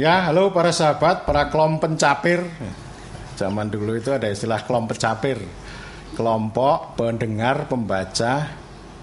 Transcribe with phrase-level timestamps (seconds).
[0.00, 2.40] Ya, halo para sahabat, para kelom pencapir.
[3.36, 5.36] Zaman dulu itu ada istilah kelom pencapir.
[6.16, 8.48] Kelompok pendengar, pembaca,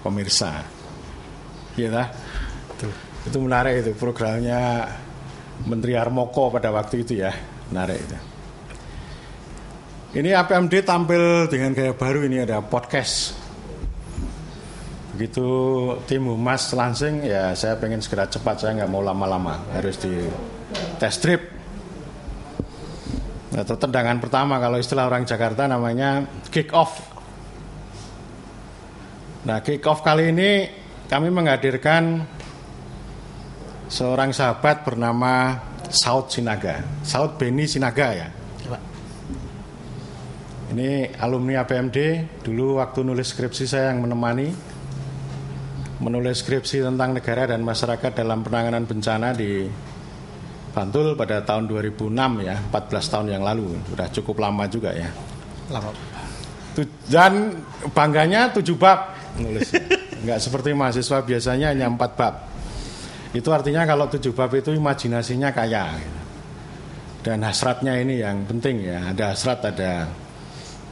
[0.02, 0.66] pemirsa.
[1.78, 2.10] Iya
[2.74, 2.90] Itu,
[3.30, 4.90] itu menarik itu programnya
[5.70, 7.30] Menteri Harmoko pada waktu itu ya.
[7.70, 8.18] Menarik itu.
[10.18, 13.38] Ini APMD tampil dengan gaya baru ini ada podcast.
[15.14, 15.46] Begitu
[16.10, 20.26] tim humas langsing ya saya pengen segera cepat saya nggak mau lama-lama harus di
[21.00, 21.42] test trip
[23.58, 26.22] atau tendangan pertama kalau istilah orang Jakarta namanya
[26.52, 27.00] kick off.
[29.48, 30.68] Nah kick off kali ini
[31.08, 32.22] kami menghadirkan
[33.88, 35.56] seorang sahabat bernama
[35.88, 38.28] Saud Sinaga, Saud Beni Sinaga ya.
[40.68, 41.98] Ini alumni APMD,
[42.44, 44.52] dulu waktu nulis skripsi saya yang menemani
[45.98, 49.66] menulis skripsi tentang negara dan masyarakat dalam penanganan bencana di
[50.72, 52.12] Bantul pada tahun 2006
[52.44, 53.74] ya, 14 tahun yang lalu.
[53.88, 55.08] Sudah cukup lama juga ya.
[55.72, 55.90] Lama.
[57.10, 57.58] Dan
[57.90, 59.74] bangganya tujuh bab nulis.
[60.22, 62.34] Enggak seperti mahasiswa biasanya hanya empat bab.
[63.34, 65.94] Itu artinya kalau tujuh bab itu imajinasinya kaya.
[65.98, 66.18] Gitu.
[67.28, 69.10] Dan hasratnya ini yang penting ya.
[69.10, 70.08] Ada hasrat, ada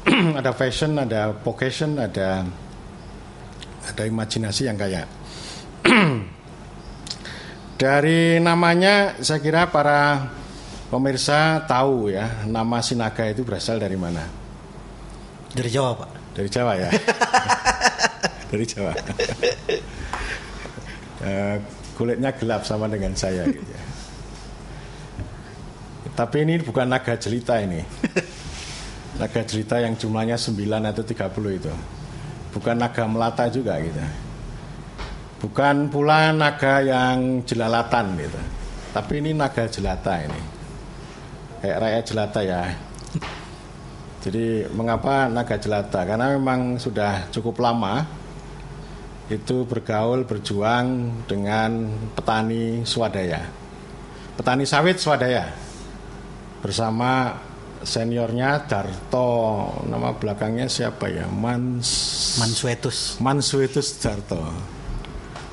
[0.41, 2.44] ada fashion, ada vocation, ada
[3.86, 5.06] ada imajinasi yang kaya.
[7.77, 10.32] Dari namanya saya kira para
[10.88, 14.24] pemirsa tahu ya nama Sinaga itu berasal dari mana?
[15.52, 16.10] Dari Jawa pak.
[16.32, 16.88] Dari Jawa ya.
[18.50, 18.92] dari Jawa.
[21.20, 21.56] uh,
[22.00, 23.82] kulitnya gelap sama dengan saya gitu ya.
[26.16, 27.84] Tapi ini bukan naga jelita ini.
[29.20, 31.72] Naga jelita yang jumlahnya 9 atau 30 itu.
[32.56, 34.25] Bukan naga melata juga gitu
[35.47, 38.41] Bukan pula naga yang jelalatan gitu.
[38.91, 40.41] Tapi ini naga jelata ini.
[41.62, 42.62] Kayak rakyat jelata ya.
[44.26, 46.03] Jadi mengapa naga jelata?
[46.03, 48.03] Karena memang sudah cukup lama
[49.31, 53.47] itu bergaul berjuang dengan petani swadaya.
[54.34, 55.47] Petani sawit swadaya.
[56.59, 57.38] Bersama
[57.87, 61.87] seniornya Darto nama belakangnya siapa ya Mans
[62.43, 64.75] Mansuetus Mansuetus Darto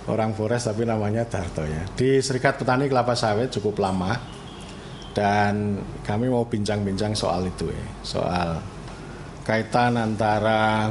[0.08, 1.84] orang Forest tapi namanya Darto ya.
[1.96, 4.16] Di Serikat Petani Kelapa Sawit cukup lama
[5.14, 8.58] dan kami mau bincang-bincang soal itu ya, soal
[9.46, 10.90] kaitan antara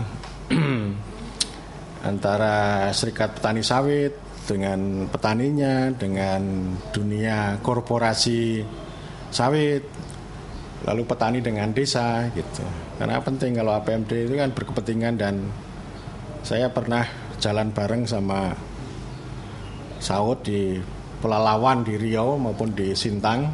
[2.11, 8.63] antara Serikat Petani Sawit dengan petaninya, dengan dunia korporasi
[9.31, 9.87] sawit,
[10.83, 12.67] lalu petani dengan desa gitu.
[12.99, 15.35] Karena penting kalau APMD itu kan berkepentingan dan
[16.43, 17.07] saya pernah
[17.39, 18.51] jalan bareng sama
[20.03, 20.83] Saud di
[21.23, 23.47] Pelalawan di Riau maupun di Sintang.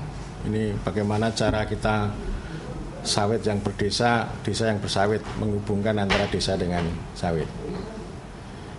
[0.48, 2.08] Ini bagaimana cara kita
[3.04, 7.44] sawit yang berdesa, desa yang bersawit menghubungkan antara desa dengan sawit.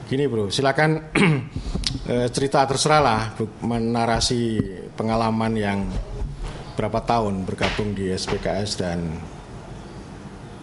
[0.10, 1.14] Gini bro, silakan
[2.10, 3.22] eh, cerita terserah lah
[3.62, 4.58] menarasi
[4.98, 5.80] pengalaman yang
[6.74, 9.14] berapa tahun bergabung di SPKS dan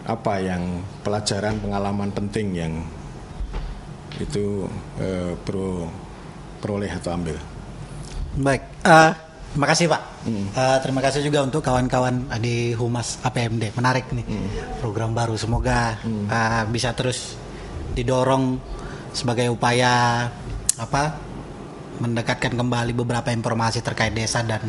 [0.03, 2.73] apa yang pelajaran pengalaman penting yang
[4.19, 4.67] itu
[4.99, 6.06] eh, bro
[6.57, 7.37] peroleh atau ambil.
[8.37, 9.11] Baik, uh,
[9.53, 10.01] terima kasih Pak.
[10.29, 10.45] Mm.
[10.53, 13.73] Uh, terima kasih juga untuk kawan-kawan di Humas APMD.
[13.73, 14.47] Menarik nih mm.
[14.81, 15.33] program baru.
[15.33, 16.25] Semoga mm.
[16.29, 17.33] uh, bisa terus
[17.97, 18.61] didorong
[19.09, 20.29] sebagai upaya
[20.77, 21.03] apa
[21.97, 24.61] mendekatkan kembali beberapa informasi terkait desa dan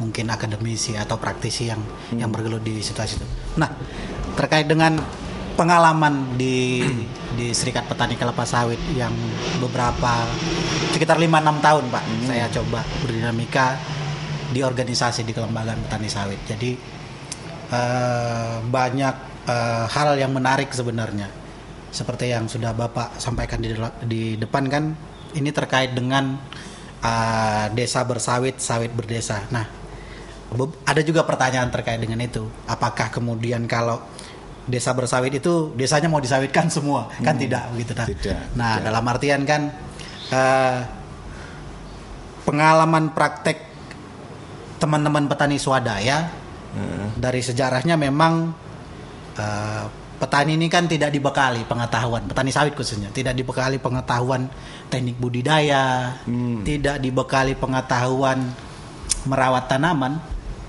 [0.00, 2.16] mungkin akademisi atau praktisi yang mm.
[2.24, 3.26] yang bergelut di situasi itu.
[3.60, 3.68] Nah,
[4.32, 4.96] terkait dengan
[5.54, 6.82] pengalaman di
[7.38, 9.14] di Serikat Petani Kelapa Sawit yang
[9.62, 10.26] beberapa
[10.92, 12.24] sekitar 5-6 tahun Pak hmm.
[12.26, 13.78] saya coba berdinamika
[14.50, 16.42] di organisasi di kelembagaan petani sawit.
[16.42, 16.74] Jadi
[17.70, 19.14] uh, banyak
[19.46, 21.30] uh, hal yang menarik sebenarnya.
[21.90, 23.74] Seperti yang sudah Bapak sampaikan di,
[24.06, 24.94] di depan kan
[25.34, 26.38] ini terkait dengan
[27.02, 29.46] uh, desa bersawit, sawit berdesa.
[29.50, 29.66] Nah,
[30.86, 32.46] ada juga pertanyaan terkait dengan itu.
[32.66, 34.02] Apakah kemudian kalau
[34.70, 37.42] desa bersawit itu desanya mau disawitkan semua kan hmm.
[37.42, 38.84] tidak begitu nah, tidak, nah tidak.
[38.86, 39.62] dalam artian kan
[40.32, 40.78] uh,
[42.46, 43.58] pengalaman praktek
[44.80, 46.32] teman-teman petani swadaya
[46.72, 47.20] hmm.
[47.20, 48.54] dari sejarahnya memang
[49.36, 49.84] uh,
[50.20, 54.48] petani ini kan tidak dibekali pengetahuan petani sawit khususnya tidak dibekali pengetahuan
[54.92, 56.64] teknik budidaya hmm.
[56.64, 58.52] tidak dibekali pengetahuan
[59.24, 60.20] merawat tanaman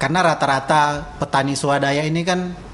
[0.01, 2.70] karena rata-rata petani swadaya ini kan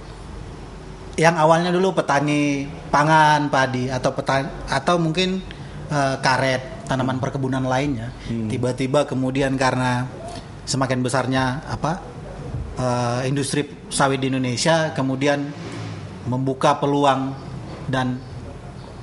[1.17, 5.41] yang awalnya dulu petani pangan padi atau petani atau mungkin
[5.89, 8.13] uh, karet tanaman perkebunan lainnya.
[8.31, 8.47] Hmm.
[8.47, 10.07] tiba-tiba kemudian karena
[10.63, 11.99] semakin besarnya apa
[12.79, 15.51] eh, industri sawit di Indonesia kemudian
[16.31, 17.35] membuka peluang
[17.91, 18.15] dan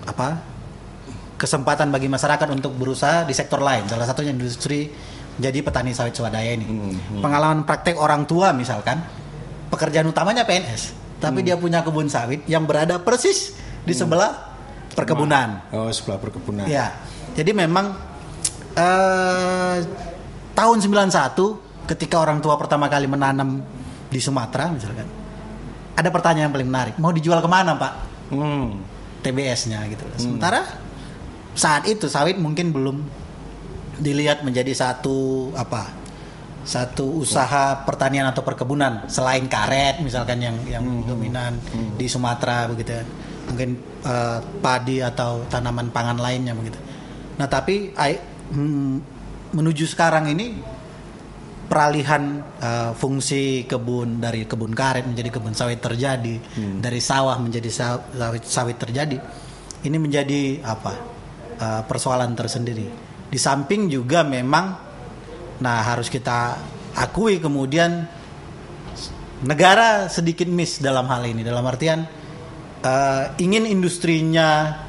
[0.09, 0.41] apa
[1.37, 3.85] kesempatan bagi masyarakat untuk berusaha di sektor lain.
[3.85, 4.89] Salah satunya industri
[5.37, 6.65] jadi petani sawit swadaya ini.
[7.21, 8.97] Pengalaman praktek orang tua misalkan
[9.69, 14.53] pekerjaan utamanya PNS tapi dia punya kebun sawit yang berada persis di sebelah
[14.93, 15.73] perkebunan.
[15.73, 16.69] Oh, sebelah perkebunan.
[16.69, 16.93] Ya,
[17.33, 17.97] jadi memang
[18.77, 19.77] eh,
[20.53, 23.65] tahun 91 ketika orang tua pertama kali menanam
[24.13, 25.09] di Sumatera misalkan,
[25.97, 27.93] ada pertanyaan yang paling menarik, mau dijual ke mana pak?
[28.29, 28.85] Hmm.
[29.25, 30.05] TBS-nya gitu.
[30.21, 30.61] Sementara
[31.57, 33.01] saat itu sawit mungkin belum
[33.97, 36.04] dilihat menjadi satu apa
[36.65, 41.61] satu usaha pertanian atau perkebunan selain karet misalkan yang yang dominan
[41.95, 43.05] di Sumatera begitu ya.
[43.45, 43.71] mungkin
[44.01, 46.81] eh, padi atau tanaman pangan lainnya begitu.
[47.37, 48.95] Nah tapi ai- mm,
[49.53, 50.57] menuju sekarang ini
[51.65, 52.23] peralihan
[52.57, 56.37] eh, fungsi kebun dari kebun karet menjadi kebun sawit terjadi
[56.79, 59.17] dari sawah menjadi saw- sawit sawit terjadi
[59.83, 60.93] ini menjadi apa?
[61.55, 62.89] Eh, persoalan tersendiri.
[63.25, 64.84] Di samping juga memang
[65.63, 66.59] nah harus kita
[66.99, 68.07] akui kemudian
[69.45, 72.07] negara sedikit miss dalam hal ini dalam artian
[72.83, 74.83] eh, ingin industrinya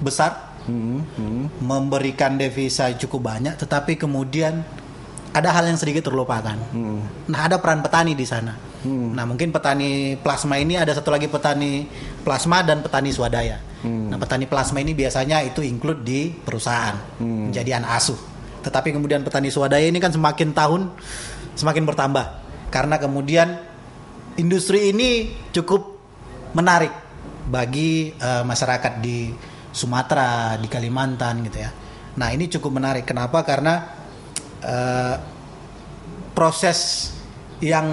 [0.00, 1.64] besar Hmm, hmm.
[1.64, 4.60] memberikan devisa cukup banyak, tetapi kemudian
[5.32, 6.58] ada hal yang sedikit terlupakan.
[6.70, 7.00] Hmm.
[7.26, 8.54] Nah, ada peran petani di sana.
[8.80, 11.84] Nah, mungkin petani plasma ini ada satu lagi petani
[12.24, 13.60] plasma dan petani swadaya.
[13.84, 18.20] Nah, petani plasma ini biasanya itu include di perusahaan menjadi anak asuh.
[18.60, 20.92] Tetapi kemudian petani swadaya ini kan semakin tahun
[21.56, 22.24] semakin bertambah
[22.70, 23.58] karena kemudian
[24.38, 25.98] industri ini cukup
[26.54, 26.92] menarik
[27.50, 29.32] bagi eh, masyarakat di
[29.70, 31.70] Sumatera, di Kalimantan gitu ya.
[32.18, 33.06] Nah ini cukup menarik.
[33.06, 33.42] Kenapa?
[33.42, 33.74] Karena
[34.62, 35.16] eh,
[36.34, 37.10] proses
[37.60, 37.86] yang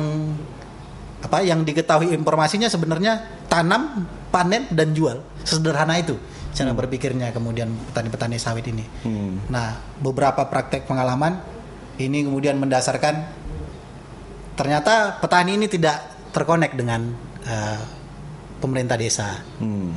[1.18, 5.22] apa yang diketahui informasinya sebenarnya tanam, panen dan jual.
[5.48, 6.20] Sederhana itu
[6.58, 8.82] cara berpikirnya kemudian petani-petani sawit ini.
[9.06, 9.46] Hmm.
[9.54, 11.38] Nah beberapa praktek pengalaman
[12.02, 13.16] ini kemudian mendasarkan
[14.58, 17.14] ternyata petani ini tidak terkonek dengan
[17.46, 17.82] eh,
[18.58, 19.94] pemerintah desa Hmm.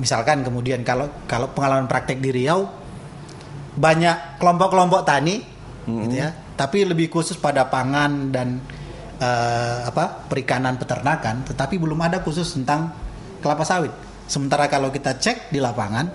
[0.00, 2.66] misalkan kemudian kalau kalau pengalaman praktek di Riau
[3.76, 5.44] banyak kelompok-kelompok tani
[5.84, 8.58] gitu ya tapi lebih khusus pada pangan dan
[9.20, 12.90] eh, apa perikanan peternakan tetapi belum ada khusus tentang
[13.44, 13.92] kelapa sawit
[14.28, 16.08] sementara kalau kita cek di lapangan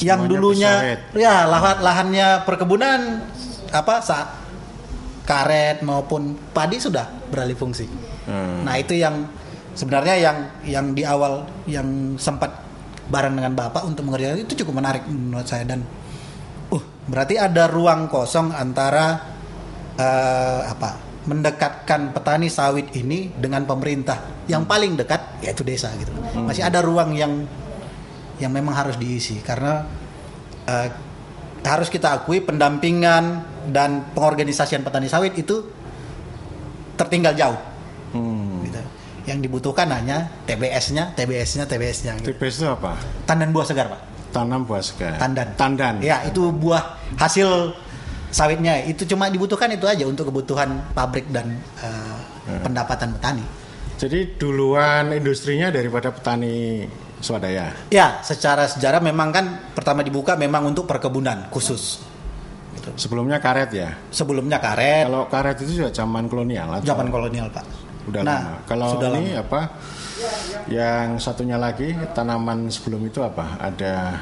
[0.00, 1.00] yang Semuanya dulunya bersawit.
[1.16, 3.00] ya lahan lahannya perkebunan
[3.72, 4.28] apa saat
[5.24, 7.88] karet maupun padi sudah beralih fungsi
[8.26, 8.66] Hmm.
[8.66, 9.22] Nah itu yang
[9.78, 12.50] sebenarnya yang yang di awal yang sempat
[13.06, 15.86] bareng dengan bapak untuk mengerjakan itu cukup menarik menurut saya dan
[16.74, 19.22] uh berarti ada ruang kosong antara
[19.94, 26.62] eh, apa mendekatkan petani sawit ini dengan pemerintah yang paling dekat yaitu desa gitu masih
[26.62, 27.42] ada ruang yang
[28.38, 29.82] yang memang harus diisi karena
[30.70, 30.88] eh,
[31.66, 33.42] harus kita akui pendampingan
[33.74, 35.66] dan pengorganisasian petani sawit itu
[36.94, 37.58] tertinggal jauh
[38.14, 38.62] Hmm.
[38.64, 38.80] gitu.
[39.26, 42.12] Yang dibutuhkan hanya TBS-nya, TBS-nya, TBS-nya.
[42.22, 42.32] Gitu.
[42.32, 42.94] TBS itu apa?
[43.26, 44.00] Tandan buah segar, Pak.
[44.30, 45.18] Tanam buah segar.
[45.18, 45.48] Tandan.
[45.58, 45.98] Tandan.
[45.98, 47.74] Ya, itu buah hasil
[48.36, 48.84] sawitnya.
[48.84, 52.16] Itu cuma dibutuhkan itu aja untuk kebutuhan pabrik dan eh,
[52.60, 53.44] pendapatan petani.
[53.96, 56.84] Jadi duluan industrinya daripada petani
[57.24, 57.72] swadaya.
[57.88, 62.04] Ya, secara sejarah memang kan pertama dibuka memang untuk perkebunan khusus.
[62.76, 62.92] Gitu.
[63.08, 63.96] Sebelumnya karet ya.
[64.12, 67.64] Sebelumnya karet, Kalau karet itu juga zaman kolonial atau zaman kolonial, Pak.
[68.12, 68.52] udah Nah, lama.
[68.68, 69.42] Kalau sudah ini lama.
[69.48, 69.60] apa?
[70.68, 73.56] Yang satunya lagi tanaman sebelum itu apa?
[73.64, 74.20] Ada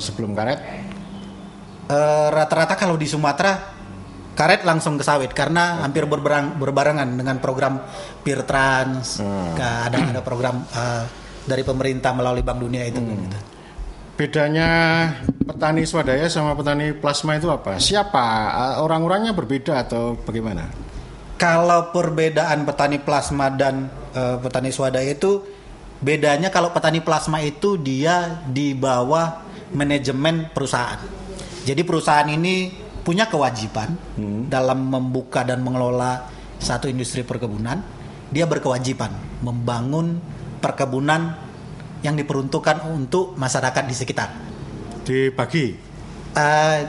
[0.00, 0.87] sebelum karet?
[1.88, 3.56] Eh, rata-rata kalau di Sumatera
[4.36, 7.80] karet langsung ke sawit karena hampir berberang, berbarengan dengan program
[8.20, 9.56] Peer Trans Hmm.
[9.56, 11.04] Ada ada program eh,
[11.48, 13.38] dari pemerintah melalui Bank Dunia itu gitu.
[14.20, 14.68] Bedanya
[15.48, 17.80] petani swadaya sama petani plasma itu apa?
[17.80, 18.26] Siapa?
[18.52, 20.68] Eh, Orang-orangnya berbeda atau bagaimana?
[21.40, 25.40] Kalau perbedaan petani plasma dan eh, petani swadaya itu
[26.04, 29.40] bedanya kalau petani plasma itu dia di bawah
[29.72, 31.17] manajemen perusahaan.
[31.68, 32.72] Jadi perusahaan ini
[33.04, 33.92] punya kewajiban
[34.48, 36.24] dalam membuka dan mengelola
[36.56, 37.84] satu industri perkebunan.
[38.32, 39.12] Dia berkewajiban
[39.44, 40.16] membangun
[40.64, 41.36] perkebunan
[42.00, 44.28] yang diperuntukkan untuk masyarakat di sekitar.
[45.04, 45.76] Dibagi.
[46.32, 46.80] Eh,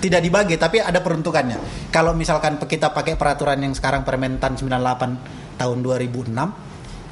[0.00, 1.88] tidak dibagi tapi ada peruntukannya.
[1.92, 6.32] Kalau misalkan kita pakai peraturan yang sekarang Permentan 98 tahun 2006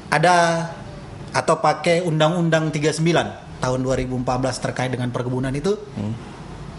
[0.09, 0.35] ada
[1.31, 5.77] atau pakai Undang-Undang 39 tahun 2014 terkait dengan perkebunan itu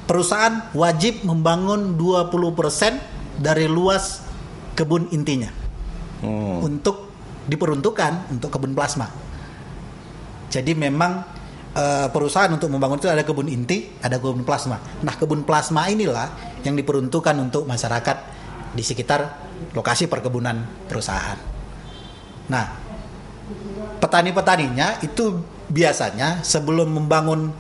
[0.07, 4.23] perusahaan wajib membangun 20% dari luas
[4.75, 5.63] kebun intinya
[6.23, 6.63] Hmm.
[6.63, 7.11] untuk
[7.51, 9.11] diperuntukkan untuk kebun plasma.
[10.47, 11.43] Jadi memang
[11.73, 14.79] eh, perusahaan untuk membangun itu ada kebun inti, ada kebun plasma.
[15.03, 16.31] Nah, kebun plasma inilah
[16.63, 18.17] yang diperuntukkan untuk masyarakat
[18.77, 19.25] di sekitar
[19.73, 21.41] lokasi perkebunan perusahaan.
[22.53, 22.65] Nah,
[23.99, 25.41] petani-petaninya itu
[25.73, 27.51] biasanya sebelum membangun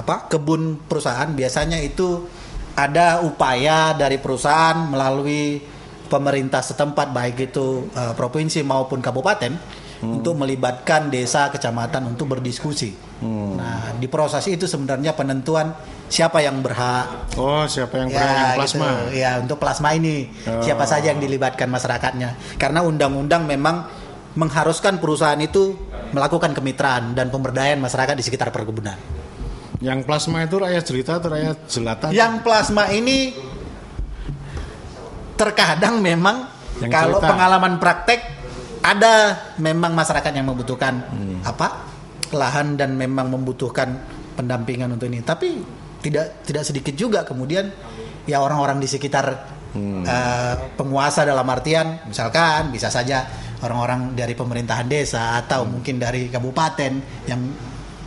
[0.00, 2.24] apa kebun perusahaan biasanya itu
[2.72, 5.60] ada upaya dari perusahaan melalui
[6.08, 9.52] pemerintah setempat baik itu eh, provinsi maupun kabupaten
[10.00, 12.96] untuk melibatkan desa kecamatan untuk berdiskusi.
[13.20, 15.76] Nah, di proses itu sebenarnya penentuan
[16.08, 18.88] siapa yang berhak Oh, siapa yang berani yang plasma?
[18.88, 19.20] gitu.
[19.20, 20.32] Ya, untuk plasma ini
[20.64, 22.56] siapa saja yang dilibatkan masyarakatnya.
[22.56, 23.84] Karena undang-undang memang
[24.40, 25.76] mengharuskan perusahaan itu
[26.16, 29.19] melakukan kemitraan dan pemberdayaan masyarakat di sekitar perkebunan.
[29.80, 32.06] Yang plasma itu rakyat jelita atau rakyat jelata?
[32.12, 33.32] Yang plasma ini
[35.34, 36.44] terkadang memang
[36.78, 37.28] Yang kalau cerita.
[37.32, 38.20] pengalaman praktek
[38.80, 39.12] ada
[39.56, 41.40] memang masyarakat yang membutuhkan Hmm.
[41.40, 41.88] apa
[42.32, 43.96] lahan dan memang membutuhkan
[44.36, 45.20] pendampingan untuk ini.
[45.20, 45.48] Tapi
[46.00, 47.68] tidak tidak sedikit juga kemudian
[48.24, 49.26] ya orang-orang di sekitar
[49.70, 50.02] Hmm.
[50.02, 53.22] eh, penguasa dalam artian misalkan bisa saja
[53.60, 55.78] orang-orang dari pemerintahan desa atau Hmm.
[55.78, 56.92] mungkin dari kabupaten
[57.24, 57.40] yang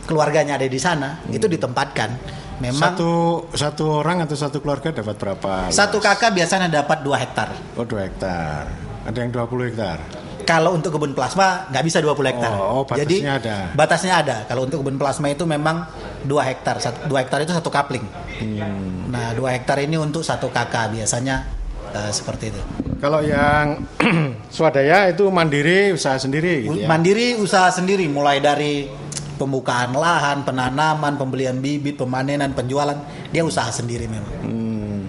[0.04, 2.10] keluarganya ada di sana itu ditempatkan.
[2.54, 2.86] Memang Hmm.
[2.94, 3.12] Satu
[3.50, 5.74] satu orang atau satu keluarga dapat berapa?
[5.74, 6.06] satu luas?
[6.06, 7.50] kakak biasanya dapat dua hektar.
[7.74, 8.70] Oh, 2 hektar.
[9.04, 9.98] Ada yang 20 hektar.
[10.44, 12.52] Kalau untuk kebun plasma nggak bisa 20 hektar.
[12.52, 13.56] Oh, oh, batasnya Jadi ada.
[13.74, 14.36] batasnya ada.
[14.46, 15.82] Kalau untuk kebun plasma itu memang
[16.22, 16.78] 2 hektar.
[16.78, 18.04] 2 hektar itu satu kapling.
[18.38, 19.08] Hmm.
[19.10, 21.48] Nah, 2 hektar ini untuk satu kakak biasanya
[21.90, 22.60] eh, seperti itu.
[23.00, 23.82] Kalau yang
[24.54, 26.88] swadaya itu mandiri usaha sendiri gitu ya.
[26.88, 28.86] Mandiri usaha sendiri mulai dari
[29.34, 32.96] pembukaan lahan, penanaman, pembelian bibit, pemanenan, penjualan,
[33.34, 34.34] dia usaha sendiri memang.
[34.42, 35.00] Hmm.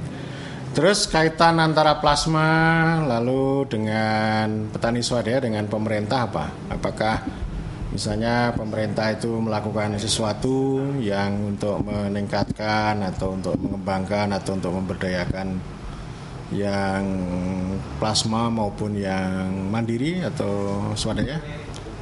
[0.76, 6.52] Terus kaitan antara plasma lalu dengan petani swadaya dengan pemerintah apa?
[6.68, 7.24] Apakah
[7.96, 15.56] misalnya pemerintah itu melakukan sesuatu yang untuk meningkatkan atau untuk mengembangkan atau untuk memberdayakan
[16.52, 17.04] yang
[17.96, 21.40] plasma maupun yang mandiri atau swadaya?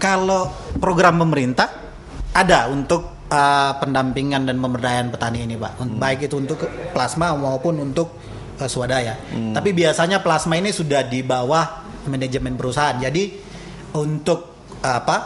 [0.02, 0.50] Kalau
[0.82, 1.83] program pemerintah
[2.34, 5.80] ada untuk uh, pendampingan dan pemberdayaan petani ini, Pak.
[5.80, 6.60] Un- Baik itu untuk
[6.92, 8.18] plasma maupun untuk
[8.58, 9.16] uh, swadaya.
[9.54, 12.98] Tapi biasanya plasma ini sudah di bawah manajemen perusahaan.
[12.98, 13.38] Jadi
[13.96, 15.18] untuk uh, apa?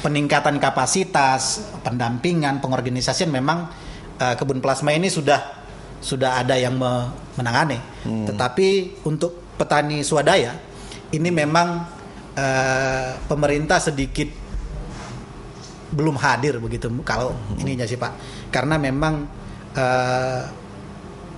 [0.00, 3.68] peningkatan kapasitas, pendampingan, pengorganisasian memang
[4.16, 5.60] uh, kebun plasma ini sudah
[6.00, 7.76] sudah ada yang me- menangani.
[8.08, 8.68] Tetapi
[9.04, 10.56] untuk petani swadaya
[11.12, 11.84] ini memang
[12.32, 14.49] eh, pemerintah sedikit
[15.90, 18.12] belum hadir begitu kalau ininya sih Pak.
[18.54, 19.26] Karena memang
[19.74, 20.42] eh,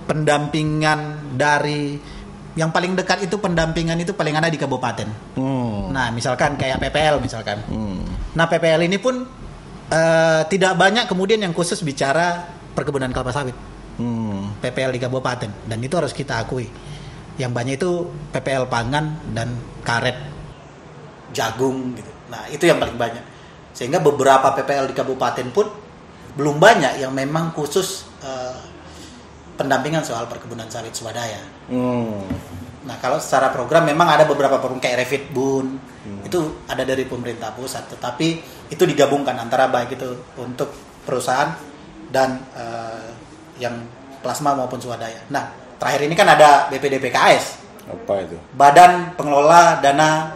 [0.05, 1.97] pendampingan dari
[2.53, 5.09] yang paling dekat itu pendampingan itu paling ada di kabupaten.
[5.33, 5.89] Hmm.
[5.89, 7.57] Nah, misalkan kayak PPL misalkan.
[7.65, 8.05] Hmm.
[8.37, 9.25] Nah, PPL ini pun
[9.89, 12.45] eh, tidak banyak kemudian yang khusus bicara
[12.77, 13.57] perkebunan kelapa sawit.
[13.97, 14.53] Hmm.
[14.61, 16.69] PPL di kabupaten dan itu harus kita akui.
[17.41, 17.91] Yang banyak itu
[18.29, 20.17] PPL pangan dan karet
[21.33, 22.11] jagung gitu.
[22.29, 23.32] Nah, itu yang paling banyak.
[23.73, 25.67] Sehingga beberapa PPL di kabupaten pun
[26.33, 28.61] belum banyak yang memang khusus eh,
[29.57, 31.41] pendampingan soal perkebunan sawit swadaya.
[31.69, 32.25] Hmm.
[32.83, 35.79] Nah, kalau secara program memang ada beberapa program kayak Revit Bun,
[36.27, 40.67] itu ada dari pemerintah pusat, tetapi itu digabungkan antara baik itu untuk
[41.07, 41.55] perusahaan
[42.11, 43.07] dan eh,
[43.63, 43.79] yang
[44.19, 45.23] plasma maupun swadaya.
[45.31, 45.47] Nah,
[45.79, 48.39] terakhir ini kan ada BPDPKS, Apa itu?
[48.55, 50.31] Badan Pengelola Dana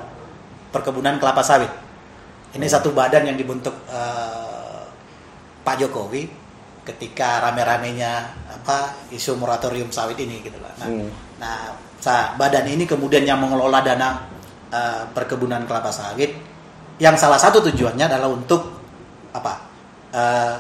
[0.72, 1.72] Perkebunan Kelapa Sawit.
[2.58, 4.82] Ini satu badan yang dibentuk eh,
[5.62, 6.26] Pak Jokowi
[6.82, 8.14] ketika rame-ramenya
[8.50, 10.72] apa isu moratorium sawit ini gitu lah.
[10.80, 11.10] Nah, Hmm.
[11.38, 11.60] nah,
[12.00, 14.26] sa- badan ini kemudian yang mengelola dana
[14.68, 16.34] eh, perkebunan kelapa sawit
[16.98, 18.74] yang salah satu tujuannya adalah untuk
[19.32, 19.54] apa?
[20.12, 20.56] Eh,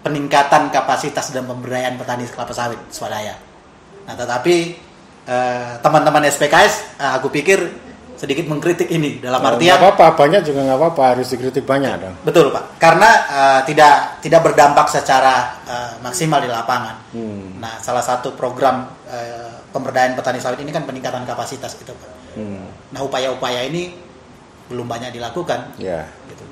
[0.00, 3.34] peningkatan kapasitas dan pemberdayaan petani kelapa sawit swadaya.
[4.06, 4.56] Nah, tetapi
[5.26, 7.89] eh, teman-teman SPKS aku pikir
[8.20, 12.04] sedikit mengkritik ini dalam Oh, artian nggak apa-apa, banyak juga nggak apa-apa, harus dikritik banyak
[12.04, 12.14] dong.
[12.20, 17.16] Betul Pak, karena eh, tidak tidak berdampak secara eh, maksimal di lapangan.
[17.16, 17.56] Hmm.
[17.56, 22.36] Nah, salah satu program eh, pemberdayaan petani sawit ini kan peningkatan kapasitas gitu Pak.
[22.36, 22.68] Hmm.
[22.92, 23.96] Nah, upaya-upaya ini
[24.68, 25.80] belum banyak dilakukan.
[25.80, 26.04] Ya.
[26.28, 26.44] Gitu.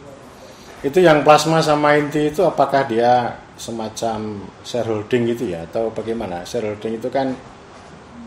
[0.88, 6.48] Itu yang plasma sama inti itu apakah dia semacam shareholding gitu ya atau bagaimana?
[6.48, 7.36] Shareholding itu kan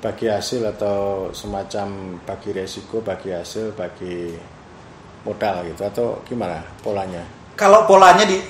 [0.02, 4.34] bagi hasil atau semacam bagi resiko, bagi hasil, bagi
[5.22, 7.22] modal gitu atau gimana polanya?
[7.54, 8.42] Kalau polanya di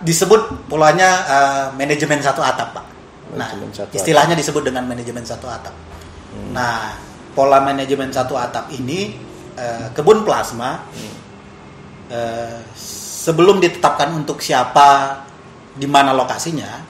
[0.00, 2.86] disebut polanya eh, manajemen satu atap Pak.
[3.36, 5.74] Nah, satu istilahnya disebut dengan manajemen satu atap.
[6.50, 6.96] Nah,
[7.36, 9.14] pola manajemen satu atap ini
[9.54, 10.82] eh, kebun plasma
[12.10, 12.58] eh,
[13.20, 15.20] sebelum ditetapkan untuk siapa
[15.76, 16.89] di mana lokasinya.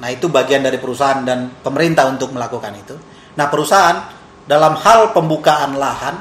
[0.00, 2.96] Nah itu bagian dari perusahaan dan pemerintah untuk melakukan itu.
[3.36, 4.00] Nah perusahaan
[4.48, 6.16] dalam hal pembukaan lahan,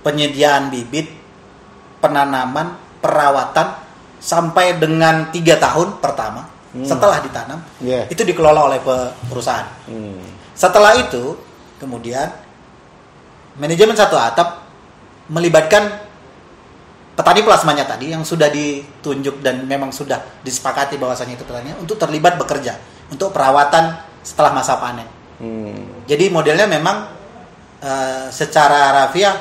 [0.00, 1.12] penyediaan bibit,
[2.00, 3.76] penanaman, perawatan
[4.18, 8.08] sampai dengan tiga tahun pertama setelah ditanam Yeah.
[8.10, 9.68] itu dikelola oleh pe- perusahaan.
[9.86, 10.18] Hmm.
[10.58, 11.38] Setelah itu,
[11.78, 12.34] kemudian
[13.54, 14.66] manajemen satu atap
[15.30, 16.02] melibatkan
[17.14, 22.34] petani plasmanya tadi yang sudah ditunjuk dan memang sudah disepakati bahwasannya itu petani untuk terlibat
[22.34, 22.74] bekerja
[23.10, 23.94] untuk perawatan
[24.26, 25.06] setelah masa panen.
[25.38, 26.06] Hmm.
[26.10, 27.06] Jadi modelnya memang
[27.82, 29.34] eh, secara rafiah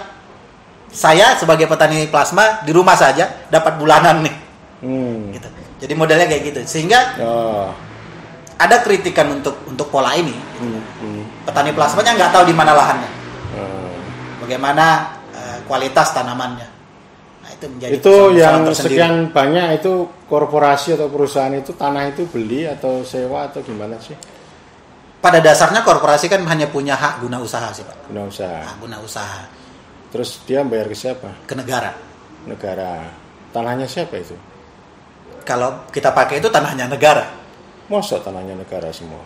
[0.93, 4.35] saya sebagai petani plasma di rumah saja dapat bulanan nih,
[4.85, 5.33] Hmm.
[5.33, 5.49] gitu.
[5.81, 6.59] Jadi modelnya kayak gitu.
[6.69, 7.73] Sehingga Oh.
[8.61, 10.35] ada kritikan untuk untuk pola ini.
[10.61, 10.81] Hmm.
[11.01, 11.23] Hmm.
[11.49, 13.09] Petani plasmanya nggak tahu di mana lahannya.
[13.57, 13.89] Oh.
[14.43, 16.67] bagaimana eh, kualitas tanamannya.
[17.63, 18.93] Itu menjadi itu yang tersendiri.
[19.00, 19.93] sekian banyak itu
[20.27, 24.13] korporasi atau perusahaan itu tanah itu beli atau sewa atau gimana sih
[25.24, 28.12] Pada dasarnya korporasi kan hanya punya hak guna usaha sih, Pak.
[28.12, 29.48] guna usaha Hak guna usaha
[30.12, 31.96] terus dia bayar ke siapa ke negara.
[32.46, 33.08] negara
[33.50, 34.36] tanahnya siapa itu
[35.43, 37.24] Kalau kita pakai itu tanahnya negara.
[37.88, 39.24] mosok tanahnya negara semua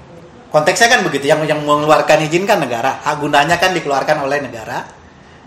[0.47, 4.79] Konteksnya kan begitu, yang yang mengeluarkan izin kan negara, hak gunanya kan dikeluarkan oleh negara.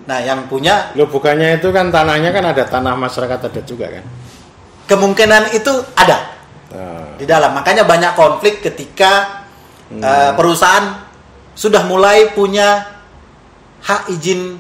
[0.09, 4.05] Nah, yang punya lo bukannya itu kan tanahnya kan ada tanah masyarakat adat juga kan
[4.89, 6.41] kemungkinan itu ada
[6.71, 7.51] Nah, di dalam.
[7.51, 9.43] Makanya banyak konflik ketika
[9.91, 9.99] Hmm.
[9.99, 11.03] eh, perusahaan
[11.51, 12.87] sudah mulai punya
[13.83, 14.55] hak izin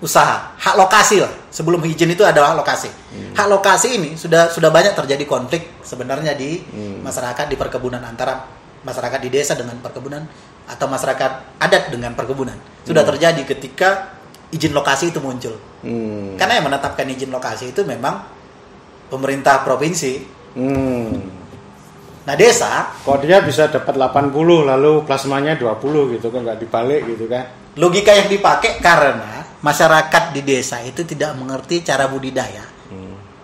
[0.00, 1.28] usaha, hak lokasi lah.
[1.52, 2.88] Sebelum izin itu adalah hak lokasi.
[2.88, 3.36] Hmm.
[3.36, 7.04] Hak lokasi ini sudah sudah banyak terjadi konflik sebenarnya di Hmm.
[7.04, 8.48] masyarakat di perkebunan antara
[8.80, 10.24] masyarakat di desa dengan perkebunan
[10.64, 12.56] atau masyarakat adat dengan perkebunan.
[12.80, 14.15] Sudah terjadi ketika
[14.52, 15.54] izin lokasi itu muncul.
[15.82, 16.38] hmm.
[16.38, 18.22] Karena yang menetapkan izin lokasi itu memang
[19.10, 20.12] pemerintah provinsi.
[20.56, 21.36] Hmm.
[22.26, 24.34] Nah, desa kok dia bisa dapat 80
[24.66, 27.46] lalu plasmanya 20 gitu kan nggak dibalik gitu kan
[27.78, 32.66] logika yang dipakai karena masyarakat di desa itu tidak mengerti cara budidaya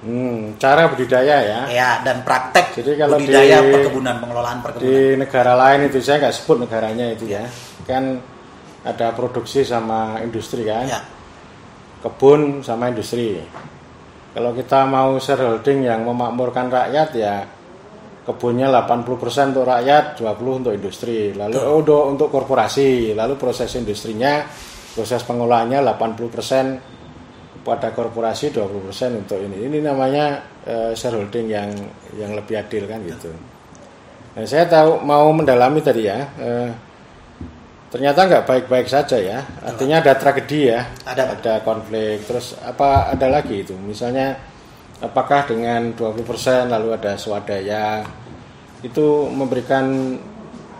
[0.02, 0.58] hmm.
[0.58, 5.52] cara budidaya ya ya dan praktek Jadi kalau budidaya di- perkebunan pengelolaan perkebunan di negara
[5.54, 7.46] lain itu saya nggak sebut negaranya itu ya
[7.86, 8.18] kan
[8.82, 10.86] ada produksi sama industri kan?
[10.86, 11.00] Ya.
[12.02, 13.38] Kebun sama industri.
[14.32, 17.46] Kalau kita mau shareholding yang memakmurkan rakyat ya
[18.22, 21.34] kebunnya 80% untuk rakyat 20 untuk industri.
[21.34, 23.14] Lalu oh, untuk, untuk korporasi.
[23.14, 24.42] Lalu proses industrinya
[24.92, 29.70] proses pengelolaannya 80% pada korporasi 20% untuk ini.
[29.70, 31.70] Ini namanya eh, shareholding yang
[32.18, 33.30] yang lebih adil kan gitu.
[34.32, 36.18] Nah, saya tahu mau mendalami tadi ya.
[36.40, 36.70] eh,
[37.92, 39.44] ternyata nggak baik-baik saja ya.
[39.60, 40.88] Artinya ada tragedi ya.
[41.04, 41.36] Ada.
[41.36, 42.24] Ada konflik.
[42.24, 43.76] Terus apa ada lagi itu?
[43.76, 44.32] Misalnya
[45.04, 48.00] apakah dengan 20% lalu ada swadaya
[48.80, 50.16] itu memberikan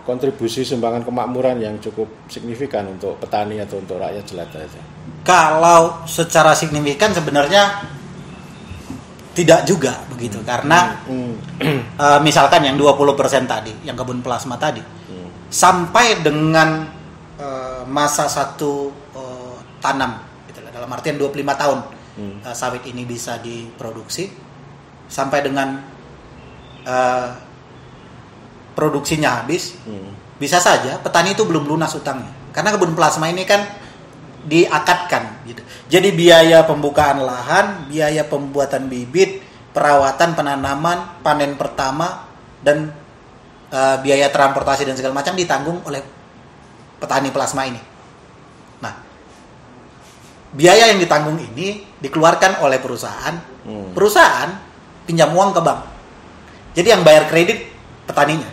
[0.03, 4.79] kontribusi sumbangan kemakmuran yang cukup signifikan untuk petani atau untuk rakyat jelata itu.
[5.23, 7.87] kalau secara signifikan sebenarnya
[9.31, 11.39] tidak juga begitu karena Hmm.
[11.95, 14.83] eh, misalkan yang 20% tadi yang kebun plasma tadi
[15.47, 16.83] sampai dengan
[17.39, 20.19] eh, masa satu eh, tanam
[20.49, 21.79] gitu dalam artian 25 tahun
[22.43, 24.29] eh, sawit ini bisa diproduksi
[25.07, 25.69] sampai dengan
[28.75, 30.11] produksinya habis Hmm.
[30.35, 33.63] bisa saja petani itu belum lunas utangnya karena kebun plasma ini kan
[34.43, 35.61] diakatkan gitu.
[35.87, 39.39] Jadi biaya pembukaan lahan, biaya pembuatan bibit,
[39.71, 42.27] perawatan penanaman, panen pertama
[42.59, 42.91] dan
[43.71, 46.03] eh, biaya transportasi dan segala macam ditanggung oleh
[47.03, 47.81] petani plasma ini.
[48.79, 48.93] Nah,
[50.55, 53.35] biaya yang ditanggung ini dikeluarkan oleh perusahaan.
[53.67, 53.91] Hmm.
[53.91, 54.49] Perusahaan
[55.03, 55.79] pinjam uang ke bank.
[56.79, 57.67] Jadi yang bayar kredit
[58.07, 58.47] petaninya.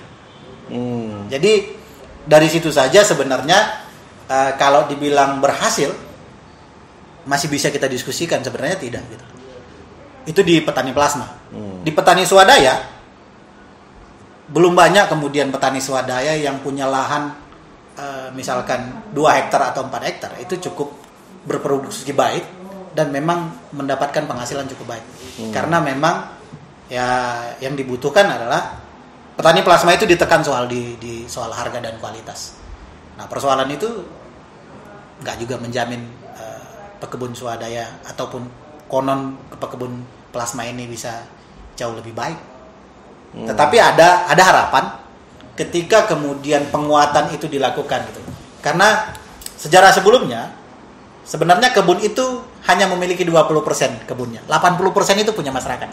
[0.66, 1.30] Hmm.
[1.30, 1.78] Jadi
[2.26, 3.58] dari situ saja sebenarnya
[4.26, 5.94] eh, kalau dibilang berhasil
[7.30, 9.26] masih bisa kita diskusikan sebenarnya tidak gitu.
[10.26, 11.30] Itu di petani plasma.
[11.54, 11.86] Hmm.
[11.86, 12.98] Di petani swadaya
[14.50, 17.30] belum banyak kemudian petani swadaya yang punya lahan
[18.00, 20.96] eh, misalkan 2 hektar atau 4 hektar itu cukup
[21.44, 22.44] berproduksi baik
[22.96, 25.04] dan memang mendapatkan penghasilan cukup baik.
[25.52, 26.26] Karena memang
[26.90, 27.06] ya
[27.62, 28.76] yang dibutuhkan adalah
[29.38, 32.58] petani plasma itu ditekan soal di, di soal harga dan kualitas.
[33.14, 33.88] Nah persoalan itu
[35.20, 36.02] nggak juga menjamin
[36.34, 36.64] eh,
[36.98, 38.48] pekebun swadaya ataupun
[38.90, 40.02] konon pekebun
[40.34, 41.24] plasma ini bisa
[41.78, 42.38] jauh lebih baik.
[43.30, 44.84] Tetapi ada ada harapan
[45.60, 48.20] ketika kemudian penguatan itu dilakukan gitu.
[48.64, 49.12] Karena
[49.60, 50.56] sejarah sebelumnya
[51.28, 54.40] sebenarnya kebun itu hanya memiliki 20% kebunnya.
[54.48, 55.90] 80% itu punya masyarakat.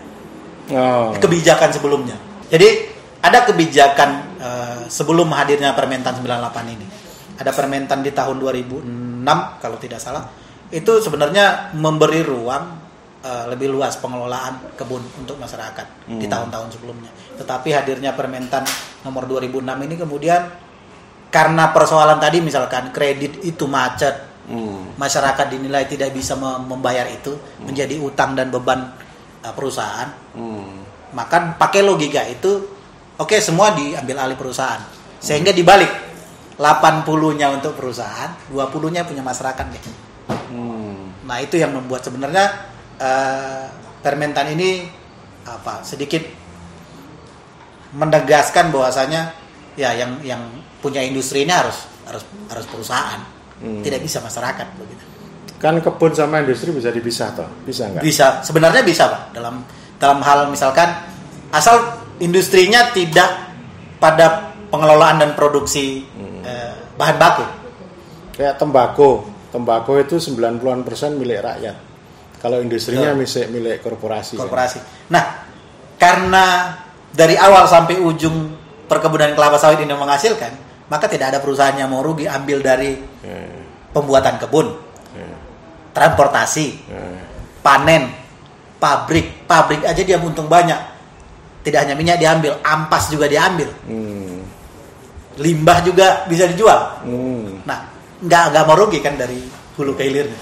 [0.72, 1.12] Oh.
[1.20, 2.16] Kebijakan sebelumnya.
[2.48, 6.88] Jadi ada kebijakan eh, sebelum hadirnya Permentan 98 ini.
[7.38, 9.28] Ada Permentan di tahun 2006
[9.60, 10.32] kalau tidak salah.
[10.72, 12.87] Itu sebenarnya memberi ruang
[13.28, 17.12] eh, lebih luas pengelolaan kebun untuk masyarakat di tahun-tahun sebelumnya.
[17.36, 18.64] Tetapi hadirnya Permentan
[19.04, 20.42] nomor 2006 ini kemudian
[21.28, 24.16] karena persoalan tadi misalkan kredit itu macet,
[24.48, 24.96] Hmm.
[24.96, 28.96] masyarakat dinilai tidak bisa mem- membayar itu menjadi utang dan beban
[29.44, 30.88] uh, perusahaan Hmm.
[31.12, 32.64] maka pakai logika itu
[33.20, 34.80] oke semua diambil alih perusahaan
[35.20, 35.92] sehingga dibalik
[36.56, 39.84] 80-nya untuk perusahaan 20-nya punya masyarakat deh.
[40.48, 41.12] Hmm.
[41.28, 43.66] nah itu yang membuat sebenarnya uh,
[43.98, 44.88] Permentan ini
[45.44, 46.22] apa sedikit
[47.96, 49.32] menegaskan bahwasanya
[49.80, 50.42] ya yang yang
[50.80, 53.22] punya industri ini harus harus harus perusahaan
[53.58, 53.82] Hmm.
[53.82, 55.02] tidak bisa masyarakat begitu
[55.58, 57.50] Kan kebun sama industri bisa dipisah toh?
[57.66, 58.06] Bisa nggak?
[58.06, 59.66] bisa sebenarnya bisa pak dalam
[59.98, 60.86] dalam hal misalkan
[61.50, 63.50] asal industrinya tidak
[63.98, 66.06] pada pengelolaan dan produksi
[66.46, 67.46] eh, bahan baku
[68.38, 69.26] Kayak tembakau.
[69.50, 71.74] Tembakau itu 90-an persen milik rakyat.
[72.38, 74.38] Kalau industrinya milik milik korporasi.
[74.38, 75.46] korporasi nah
[75.98, 76.78] karena
[77.10, 78.54] dari awal sampai ujung
[78.86, 80.54] perkebunan kelapa sawit ini menghasilkan
[80.88, 82.96] maka tidak ada perusahaan yang mau rugi ambil dari
[83.26, 83.60] Eh,
[83.92, 84.68] pembuatan kebun
[85.18, 85.36] eh,
[85.92, 87.20] transportasi eh.
[87.60, 88.14] panen
[88.78, 90.78] pabrik pabrik aja dia untung banyak
[91.66, 94.46] tidak hanya minyak diambil ampas juga diambil Hmm.
[95.38, 97.66] limbah juga bisa dijual Hmm.
[97.66, 97.84] Nah,
[98.24, 99.42] nggak nggak mau rugi kan dari
[99.76, 100.40] hulu ke hilirnya.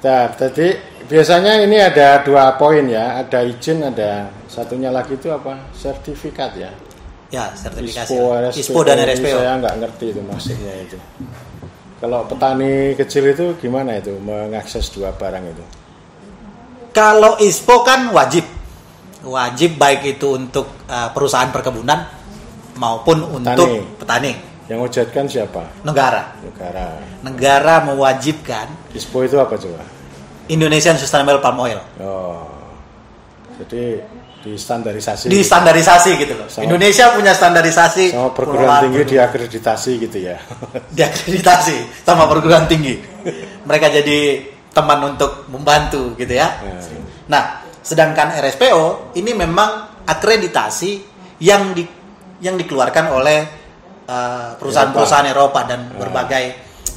[0.00, 5.60] Nah, jadi biasanya ini ada dua poin ya, ada izin, ada satunya lagi itu apa?
[5.76, 6.72] Sertifikat ya.
[7.30, 8.10] Ya, sertifikasi.
[8.10, 9.38] ISPO, ISPO, dan RSPO.
[9.38, 10.96] Saya nggak ngerti itu maksudnya itu.
[12.00, 15.64] Kalau petani kecil itu gimana itu mengakses dua barang itu?
[16.90, 18.48] Kalau ISPO kan wajib.
[19.20, 22.08] Wajib baik itu untuk uh, perusahaan perkebunan
[22.80, 24.49] maupun untuk petani.
[24.70, 25.62] Yang wujudkan siapa?
[25.82, 26.30] Negara.
[26.46, 26.86] Negara.
[27.26, 29.82] Negara mewajibkan ISPO itu apa coba?
[30.46, 31.82] Indonesian Sustainable Palm Oil.
[31.98, 32.46] Oh,
[33.58, 33.98] jadi
[34.46, 35.26] distandarisasi.
[35.26, 36.46] Distandarisasi gitu loh.
[36.46, 39.10] Sama- Indonesia punya standarisasi sama perguruan tinggi produk.
[39.10, 40.38] diakreditasi gitu ya.
[40.96, 43.02] diakreditasi sama perguruan tinggi.
[43.66, 44.18] Mereka jadi
[44.70, 46.46] teman untuk membantu gitu ya.
[46.62, 46.78] Ya.
[47.26, 47.42] Nah,
[47.82, 51.02] sedangkan RSPO ini memang akreditasi
[51.42, 51.82] yang di
[52.40, 53.59] yang dikeluarkan oleh
[54.58, 56.44] perusahaan-perusahaan Eropa, dan berbagai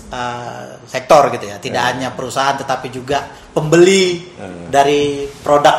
[0.10, 1.58] uh, sektor gitu ya.
[1.62, 3.23] Tidak hanya perusahaan tetapi juga
[3.54, 4.67] pembeli Hmm.
[4.73, 5.78] dari produk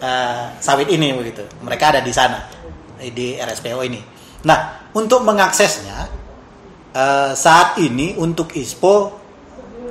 [0.00, 1.42] uh, sawit ini begitu.
[1.64, 2.38] Mereka ada di sana
[3.02, 4.00] di RSPO ini.
[4.46, 6.06] Nah, untuk mengaksesnya
[6.92, 8.94] eh, saat ini untuk ISPO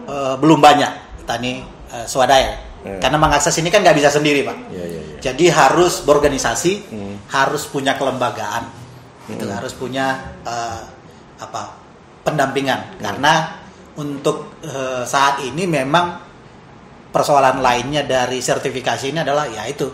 [0.07, 2.55] eh, belum banyak petani eh, swadaya.
[2.81, 2.97] Hmm.
[2.97, 4.57] Karena mengakses ini kan nggak bisa sendiri, Pak.
[4.73, 5.17] Iya, iya, iya.
[5.21, 7.15] Jadi harus berorganisasi, Hmm.
[7.29, 8.65] harus punya kelembagaan,
[9.35, 10.81] gitu, harus punya eh,
[11.39, 11.61] apa
[12.23, 12.99] pendampingan.
[12.99, 13.59] Karena
[13.97, 16.19] untuk eh, saat ini memang
[17.11, 19.87] persoalan lainnya dari sertifikasi ini adalah ya itu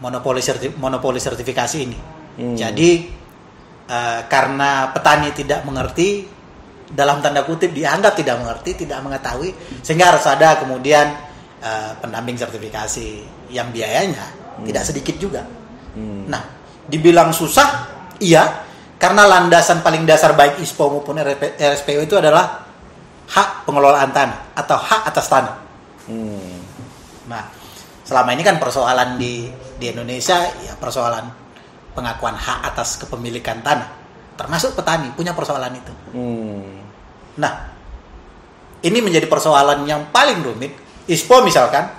[0.00, 1.98] monopoli serti- monopoli sertifikasi ini.
[2.40, 2.56] Hmm.
[2.56, 2.90] Jadi
[3.88, 6.24] eh, karena petani tidak mengerti
[6.92, 11.12] dalam tanda kutip dianggap tidak mengerti, tidak mengetahui sehingga harus ada kemudian
[11.60, 13.08] eh, pendamping sertifikasi
[13.52, 15.42] yang biayanya tidak sedikit juga.
[15.92, 16.24] Hmm.
[16.28, 16.42] Nah,
[16.88, 17.88] dibilang susah,
[18.20, 18.64] iya,
[19.02, 21.18] karena landasan paling dasar baik ISPO maupun
[21.58, 22.62] RSPO itu adalah
[23.26, 25.58] hak pengelolaan tanah atau hak atas tanah.
[26.06, 26.62] Hmm.
[27.26, 27.50] Nah,
[28.06, 29.50] selama ini kan persoalan di
[29.82, 31.26] di Indonesia ya persoalan
[31.98, 33.90] pengakuan hak atas kepemilikan tanah,
[34.38, 35.92] termasuk petani punya persoalan itu.
[36.14, 36.70] Hmm.
[37.42, 37.52] Nah,
[38.86, 40.78] ini menjadi persoalan yang paling rumit.
[41.10, 41.90] ISPO misalkan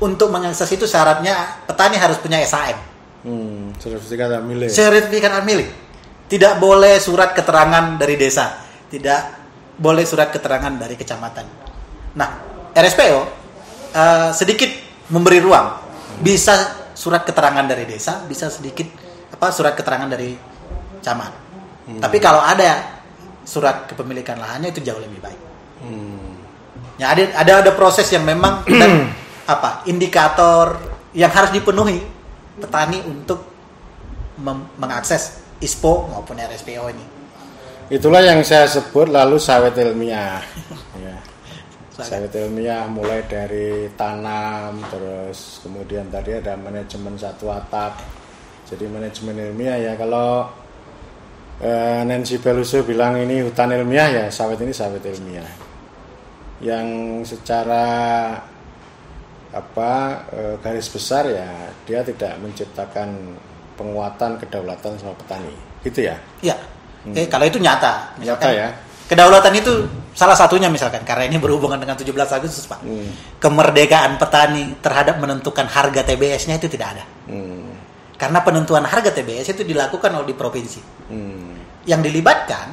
[0.00, 2.80] untuk mengakses itu syaratnya petani harus punya SAM.
[3.20, 3.76] Hmm.
[3.76, 4.72] Sertifikat hak milik.
[4.72, 5.87] sertifikat hak milik.
[6.28, 8.60] Tidak boleh surat keterangan dari desa,
[8.92, 9.32] tidak
[9.80, 11.46] boleh surat keterangan dari kecamatan.
[12.20, 12.28] Nah,
[12.76, 13.20] RSPO
[13.96, 14.68] eh, sedikit
[15.08, 15.66] memberi ruang,
[16.20, 18.84] bisa surat keterangan dari desa, bisa sedikit
[19.32, 20.36] apa surat keterangan dari
[21.00, 21.32] camat.
[21.88, 23.00] Tapi kalau ada
[23.48, 25.40] surat kepemilikan lahannya itu jauh lebih baik.
[25.80, 26.36] Hmm.
[27.00, 29.08] Ya ada ada ada proses yang memang dan
[29.48, 30.76] apa indikator
[31.16, 32.04] yang harus dipenuhi
[32.60, 33.40] petani untuk
[34.76, 37.06] mengakses ISPO maupun RSPO ini.
[37.88, 40.44] Itulah yang saya sebut lalu sawit ilmiah.
[41.04, 41.16] ya.
[41.98, 42.30] Sawit.
[42.30, 47.98] Ilmiah mulai dari tanam, terus kemudian tadi ada manajemen satu atap.
[48.70, 50.46] Jadi manajemen ilmiah ya kalau
[51.58, 55.66] eh, Nancy Pelosi bilang ini hutan ilmiah ya sawit ini sawit ilmiah.
[56.58, 57.86] yang secara
[59.54, 59.92] apa
[60.34, 63.38] eh, garis besar ya dia tidak menciptakan
[63.78, 65.54] penguatan kedaulatan sama petani
[65.86, 66.58] gitu ya Ya.
[67.06, 68.10] Oke, kalau itu nyata.
[68.20, 68.68] Nyata ya.
[69.08, 69.72] Kedaulatan itu
[70.12, 72.84] salah satunya misalkan karena ini berhubungan dengan 17 Agustus, Pak.
[72.84, 73.08] Hmm.
[73.40, 77.04] Kemerdekaan petani terhadap menentukan harga TBS-nya itu tidak ada.
[77.30, 77.72] Hmm.
[78.18, 80.80] Karena penentuan harga TBS itu dilakukan oleh di provinsi.
[81.08, 81.54] Hmm.
[81.88, 82.66] Yang dilibatkan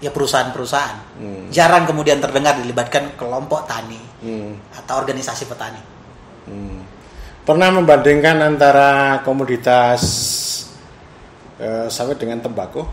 [0.00, 0.96] ya perusahaan-perusahaan.
[1.20, 1.44] Hmm.
[1.52, 4.54] Jarang kemudian terdengar dilibatkan kelompok tani Hmm.
[4.72, 5.82] atau organisasi petani.
[6.46, 6.81] Hmm.
[7.42, 10.02] Pernah membandingkan antara komoditas
[11.58, 12.86] eh, sawit dengan tembakau?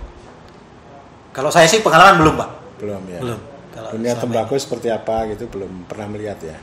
[1.30, 2.50] Kalau saya sih pengalaman belum, Pak.
[2.82, 3.20] Belum ya.
[3.22, 3.40] Belum.
[3.70, 6.58] Kalau Dunia tembakau seperti apa gitu belum pernah melihat ya.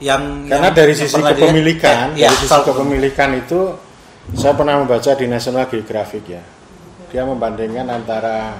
[0.00, 3.60] Yang Karena yang- dari yang sisi dilihat- kepemilikan, eh, ya, dari sisi kepemilikan itu
[4.32, 6.42] saya pernah membaca di National Geographic ya.
[7.12, 8.56] Dia membandingkan antara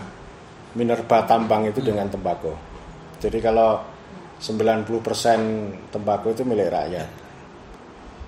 [0.76, 2.52] minerba tambang itu dengan tembakau.
[3.24, 3.80] Jadi kalau
[4.38, 5.40] 90%
[5.88, 7.08] tembakau itu milik rakyat.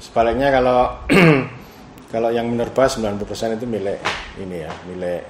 [0.01, 0.97] Sebaliknya kalau
[2.13, 3.21] kalau yang minerba 90%
[3.61, 4.01] itu milik
[4.41, 5.23] ini ya, milik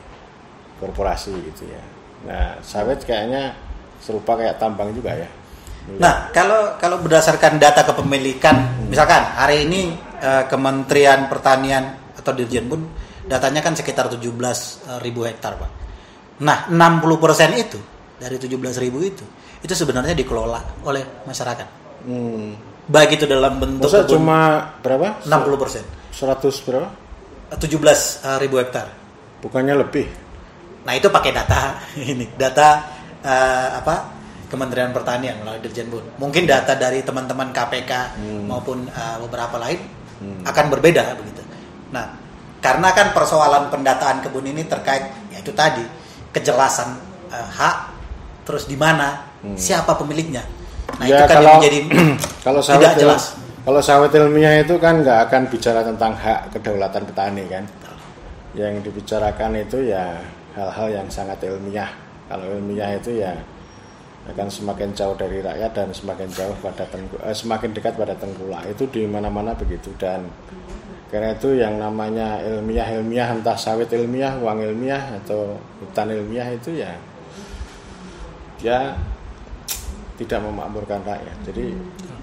[0.79, 1.83] korporasi gitu ya.
[2.25, 3.53] Nah, sawit kayaknya
[4.01, 5.29] serupa kayak tambang juga ya.
[5.89, 11.85] Milik- Nah, kalau kalau berdasarkan data kepemilikan, misalkan hari ini eh, Kementerian Pertanian
[12.17, 12.85] atau Dirjen Bun
[13.27, 14.21] datanya kan sekitar 17
[15.01, 15.71] ribu hektar, Pak.
[16.41, 17.77] Nah, 60% itu
[18.17, 19.25] dari 17 ribu itu
[19.61, 21.69] itu sebenarnya dikelola oleh masyarakat.
[22.09, 22.70] Hmm.
[22.87, 24.39] Baik itu dalam bentuk Masa kebun- cuma
[24.81, 25.21] berapa?
[25.27, 25.85] 60%.
[26.15, 26.89] 100 berapa?
[27.59, 28.87] 17 ribu hektar.
[29.43, 30.07] Bukannya lebih.
[30.87, 31.77] Nah itu pakai data
[32.13, 32.69] ini, data
[33.21, 34.17] eh, apa
[34.51, 36.03] Kementerian Pertanian melalui Dirjen Bun.
[36.19, 39.79] Mungkin data dari teman-teman KPK maupun eh, beberapa lain
[40.45, 41.41] akan berbeda begitu.
[41.95, 42.19] Nah
[42.61, 45.81] karena kan persoalan pendataan kebun ini terkait yaitu tadi
[46.35, 46.99] kejelasan
[47.31, 47.77] eh, hak,
[48.45, 50.43] terus di mana, siapa pemiliknya.
[51.01, 51.81] Nah ya itu kan yang kalau menjadi
[52.47, 53.23] kalau sawit tidak jelas.
[53.61, 57.65] Kalau sawit ilmiah itu kan nggak akan bicara tentang hak kedaulatan petani kan.
[58.53, 60.21] Yang dibicarakan itu ya
[60.53, 61.89] hal-hal yang sangat ilmiah.
[62.29, 63.33] Kalau ilmiah itu ya
[64.29, 68.69] akan semakin jauh dari rakyat dan semakin jauh pada tengku, eh, semakin dekat pada tengkulak
[68.69, 70.29] itu di mana-mana begitu dan
[71.09, 76.79] karena itu yang namanya ilmiah ilmiah entah sawit ilmiah uang ilmiah atau hutan ilmiah itu
[76.79, 76.95] ya
[78.61, 78.95] dia
[80.21, 81.37] tidak memakmurkan rakyat.
[81.49, 81.73] Jadi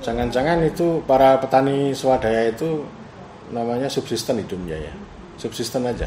[0.06, 2.86] jangan-jangan itu para petani swadaya itu
[3.50, 4.94] namanya subsisten hidupnya ya,
[5.36, 6.06] subsisten aja.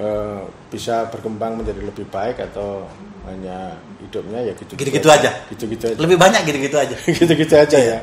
[0.00, 2.86] Eh, bisa berkembang menjadi lebih baik atau
[3.28, 5.28] hanya hidupnya ya gitu Gitu-gitu aja.
[5.52, 6.96] gitu-gitu aja Lebih banyak gitu-gitu aja.
[7.20, 7.98] gitu-gitu aja ya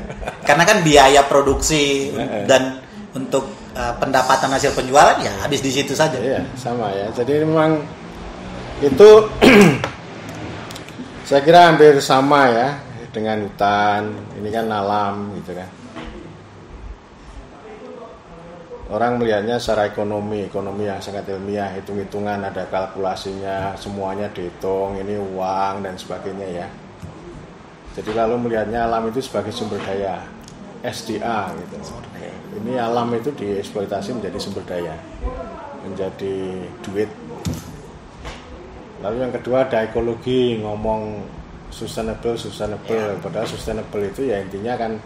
[0.45, 2.43] Karena kan biaya produksi Heeh.
[2.45, 2.83] dan
[3.15, 6.19] untuk uh, pendapatan hasil penjualan ya habis di situ saja.
[6.21, 7.07] Iya, sama ya.
[7.17, 7.81] Jadi memang
[8.77, 9.09] itu
[11.27, 12.79] saya kira hampir sama ya
[13.11, 14.15] dengan hutan.
[14.39, 15.67] Ini kan alam gitu kan.
[18.87, 25.83] Orang melihatnya secara ekonomi, ekonomi yang sangat ilmiah, hitung-hitungan, ada kalkulasinya, semuanya dihitung, ini uang
[25.83, 26.67] dan sebagainya ya.
[27.99, 30.23] Jadi lalu melihatnya alam itu sebagai sumber daya,
[30.79, 31.75] SDA gitu.
[32.63, 34.95] Ini alam itu dieksploitasi menjadi sumber daya,
[35.83, 37.11] menjadi duit.
[39.01, 41.21] Lalu yang kedua ada ekologi, ngomong
[41.69, 43.21] sustainable, sustainable.
[43.21, 44.97] Padahal sustainable itu ya intinya kan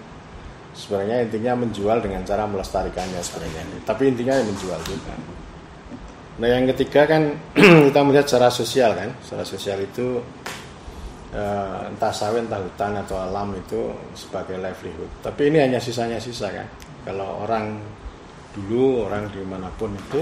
[0.71, 3.63] sebenarnya intinya menjual dengan cara melestarikannya sebenarnya.
[3.83, 5.13] Tapi intinya ya menjual juga.
[6.39, 7.35] Nah yang ketiga kan
[7.91, 10.23] kita melihat secara sosial kan, secara sosial itu
[11.35, 15.11] eh, entah sawit, entah hutan atau alam itu sebagai livelihood.
[15.19, 16.67] Tapi ini hanya sisanya sisa kan.
[17.03, 17.81] Kalau orang
[18.55, 20.21] dulu orang di mana pun itu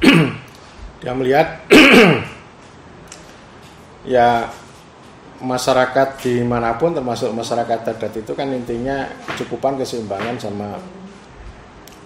[1.00, 1.64] dia melihat
[4.04, 4.48] ya
[5.40, 10.76] masyarakat di mana pun termasuk masyarakat adat itu kan intinya kecukupan keseimbangan sama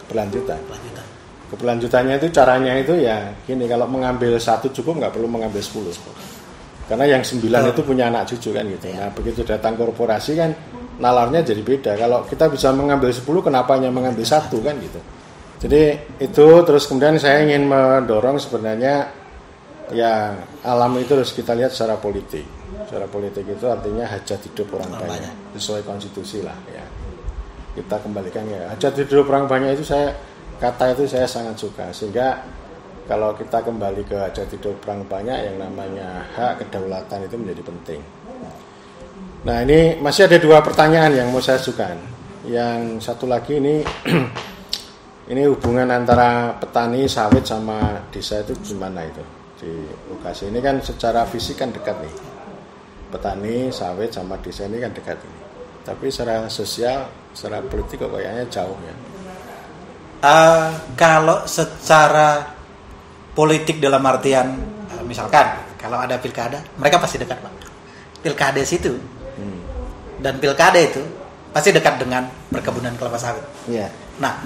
[0.06, 0.60] keberlanjutan.
[0.70, 1.06] Lanjutan.
[1.44, 5.86] keberlanjutannya itu caranya itu ya gini kalau mengambil satu cukup nggak perlu mengambil 10
[6.84, 8.92] karena yang sembilan itu punya anak cucu kan gitu.
[8.92, 10.50] Nah begitu datang korporasi kan
[11.00, 11.92] nalarnya jadi beda.
[11.96, 15.00] Kalau kita bisa mengambil 10 kenapa hanya mengambil satu kan gitu.
[15.64, 19.23] Jadi itu terus kemudian saya ingin mendorong sebenarnya
[19.92, 20.32] ya
[20.64, 22.46] alam itu harus kita lihat secara politik.
[22.88, 25.32] Secara politik itu artinya hajat hidup orang Orang banyak.
[25.34, 25.34] banyak.
[25.58, 26.84] sesuai konstitusi lah ya.
[27.74, 28.70] Kita kembalikan ya.
[28.70, 30.14] Hajat hidup orang banyak itu saya
[30.62, 31.90] kata itu saya sangat suka.
[31.90, 32.40] Sehingga
[33.04, 38.00] kalau kita kembali ke hajat hidup orang banyak yang namanya hak kedaulatan itu menjadi penting.
[39.44, 41.98] Nah ini masih ada dua pertanyaan yang mau saya ajukan.
[42.48, 43.84] Yang satu lagi ini
[45.32, 49.24] ini hubungan antara petani sawit sama desa itu gimana itu
[49.60, 49.70] di
[50.10, 52.14] lokasi ini kan secara fisik kan dekat nih.
[53.14, 55.38] Petani sawit sama desa ini kan dekat ini.
[55.84, 58.96] Tapi secara sosial secara politik kok kayaknya jauh ya.
[60.24, 62.56] Uh, kalau secara
[63.36, 64.56] politik dalam artian
[64.88, 67.52] uh, misalkan kalau ada pilkada mereka pasti dekat pak.
[68.24, 68.96] Pilkada situ.
[69.34, 69.58] Hmm.
[70.22, 71.02] dan pilkada itu
[71.50, 73.42] pasti dekat dengan perkebunan kelapa sawit.
[73.66, 73.90] Iya.
[74.18, 74.42] Nah,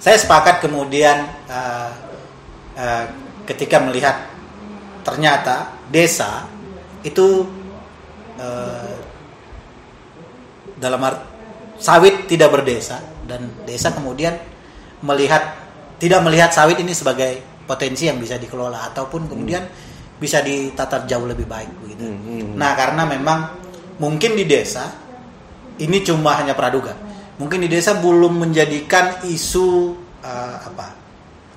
[0.00, 1.90] saya sepakat kemudian uh,
[2.76, 3.06] uh,
[3.46, 4.26] ketika melihat
[5.06, 6.50] ternyata desa
[7.06, 7.46] itu
[8.42, 8.94] uh,
[10.76, 11.22] dalam art
[11.78, 14.34] sawit tidak berdesa dan desa kemudian
[15.06, 15.54] melihat
[16.02, 19.64] tidak melihat sawit ini sebagai potensi yang bisa dikelola ataupun kemudian
[20.16, 22.08] bisa ditata jauh lebih baik begitu.
[22.08, 22.52] Hmm, hmm.
[22.56, 23.38] Nah, karena memang
[24.00, 24.88] mungkin di desa
[25.76, 26.96] ini cuma hanya praduga.
[27.36, 29.92] Mungkin di desa belum menjadikan isu
[30.24, 31.05] uh, apa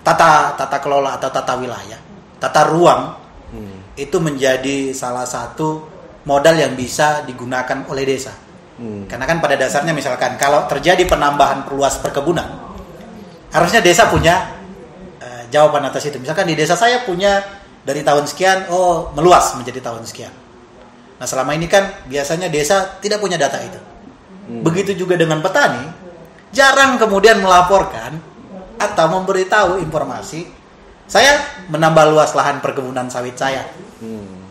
[0.10, 2.02] tata tata kelola atau tata wilayah,
[2.42, 3.20] tata ruang
[3.50, 3.98] Hmm.
[3.98, 5.82] itu menjadi salah satu
[6.30, 8.30] modal yang bisa digunakan oleh desa.
[8.78, 9.10] Hmm.
[9.10, 12.46] Karena kan pada dasarnya misalkan kalau terjadi penambahan perluas perkebunan,
[13.50, 14.54] harusnya desa punya
[15.18, 16.22] eh, jawaban atas itu.
[16.22, 17.42] Misalkan di desa saya punya
[17.82, 20.34] dari tahun sekian, oh meluas menjadi tahun sekian.
[21.18, 23.82] Nah selama ini kan biasanya desa tidak punya data itu.
[24.50, 25.90] Begitu juga dengan petani,
[26.54, 28.18] jarang kemudian melaporkan
[28.80, 30.48] atau memberitahu informasi
[31.10, 33.66] saya menambah luas lahan perkebunan sawit saya,
[34.00, 34.46] Hmm.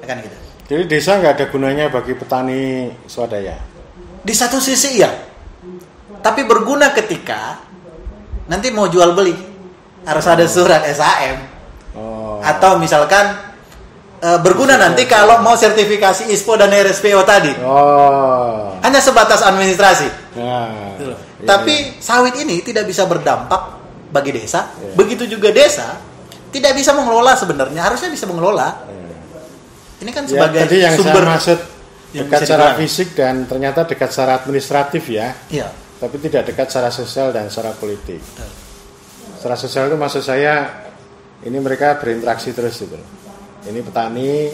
[0.00, 0.36] Ya kan gitu.
[0.72, 3.58] Jadi desa nggak ada gunanya bagi petani swadaya.
[4.22, 5.10] Di satu sisi iya,
[6.22, 7.58] tapi berguna ketika
[8.46, 9.34] nanti mau jual beli
[10.06, 11.50] harus ada surat SAM
[11.92, 12.40] Oh.
[12.40, 13.51] atau misalkan
[14.22, 18.78] eh, berguna nanti kalau mau sertifikasi ISPO dan RSPO tadi Oh.
[18.80, 20.08] hanya sebatas administrasi.
[20.38, 20.94] Nah.
[20.96, 21.18] Loh.
[21.18, 24.70] iya, Tapi sawit ini tidak bisa berdampak bagi desa.
[24.78, 24.94] Iya.
[24.94, 25.98] Begitu juga desa
[26.48, 28.86] tidak bisa mengelola sebenarnya, harusnya bisa mengelola.
[28.86, 29.00] iya.
[29.98, 31.58] Ini kan Ya, sebagai tadi yang sumber saya maksud
[32.12, 35.70] dekat secara fisik dan ternyata dekat secara administratif ya, Iya.
[35.96, 38.18] tapi tidak dekat secara sosial dan secara politik.
[38.18, 38.50] betul.
[39.38, 40.86] Secara sosial itu maksud saya
[41.42, 42.94] ini mereka berinteraksi terus gitu.
[43.62, 44.50] Ini petani,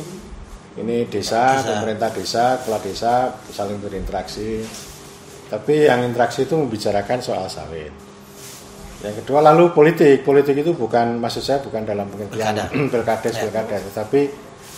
[0.77, 1.69] ini desa, Desa.
[1.75, 3.15] pemerintah desa, kepala desa
[3.49, 4.61] saling berinteraksi.
[5.49, 7.89] Tapi yang interaksi itu membicarakan soal sawit.
[9.01, 10.21] Yang kedua lalu politik.
[10.23, 12.53] Politik itu bukan maksud saya bukan dalam pengertian
[12.93, 13.41] pilkades Ya.
[13.49, 14.21] pilkada, tetapi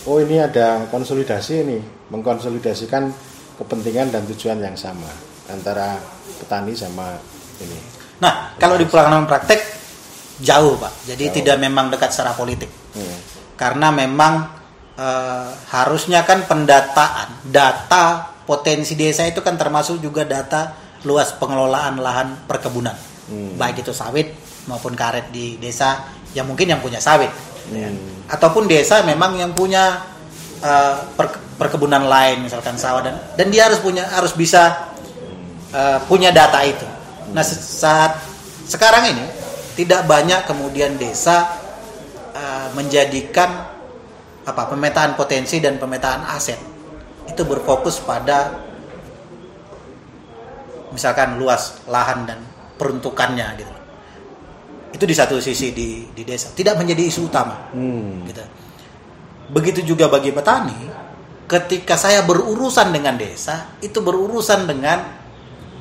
[0.07, 3.11] oh ini ada konsolidasi ini, mengkonsolidasikan
[3.59, 5.09] kepentingan dan tujuan yang sama
[5.51, 5.99] antara
[6.39, 7.19] petani sama
[7.59, 7.77] ini.
[8.23, 9.59] Nah, kalau di pelaksanaan praktek
[10.39, 10.93] jauh, Pak.
[11.11, 11.35] Jadi Jauh.
[11.41, 12.69] tidak memang dekat secara politik.
[12.95, 13.19] Hmm.
[13.55, 14.33] Karena memang
[14.97, 20.75] eh, harusnya kan pendataan, data potensi desa itu kan termasuk juga data
[21.07, 22.93] luas pengelolaan lahan perkebunan.
[23.31, 23.55] Hmm.
[23.55, 24.33] Baik itu sawit
[24.67, 26.03] maupun karet di desa
[26.35, 27.31] yang mungkin yang punya sawit.
[27.71, 27.89] ya.
[27.89, 28.27] Hmm.
[28.27, 30.03] Ataupun desa memang yang punya
[30.61, 34.91] eh, per- perkebunan lain misalkan sawah dan dan dia harus punya harus bisa
[35.71, 36.85] eh, punya data itu.
[37.31, 38.19] Nah saat
[38.67, 39.25] sekarang ini
[39.79, 41.60] tidak banyak kemudian desa
[42.41, 43.49] eh, menjadikan
[44.41, 46.57] apa pemetaan potensi dan pemetaan aset
[47.29, 48.57] itu berfokus pada
[50.91, 52.39] misalkan luas lahan dan
[52.75, 53.73] peruntukannya gitu.
[54.91, 58.27] Itu di satu sisi di di desa tidak menjadi isu utama Hmm.
[58.27, 58.43] gitu.
[59.51, 60.75] Begitu juga bagi petani,
[61.47, 64.99] ketika saya berurusan dengan desa, itu berurusan dengan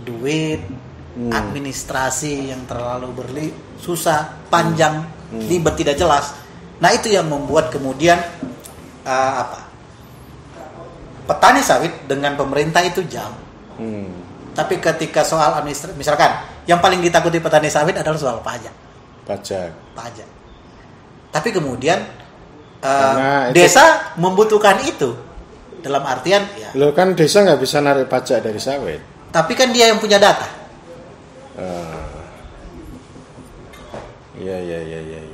[0.07, 0.63] duit,
[1.11, 1.31] Hmm.
[1.35, 3.47] administrasi yang terlalu berli
[3.83, 5.03] susah, panjang,
[5.51, 6.39] ribet tidak jelas.
[6.81, 8.17] Nah itu yang membuat kemudian
[9.05, 9.61] uh, apa?
[11.29, 13.37] Petani sawit dengan pemerintah itu jauh.
[13.79, 14.11] Hmm.
[14.57, 16.33] Tapi ketika soal administrasi, misalkan
[16.67, 18.75] yang paling ditakuti petani sawit adalah soal pajak
[19.25, 19.71] Pajak.
[19.95, 20.27] pajak.
[21.31, 22.03] Tapi kemudian
[22.83, 25.15] itu- desa membutuhkan itu
[25.81, 26.75] dalam artian ya.
[26.75, 29.01] Lo kan desa nggak bisa narik pajak dari sawit.
[29.31, 30.49] Tapi kan dia yang punya data.
[34.35, 35.21] Iya iya iya iya.
[35.21, 35.30] iya.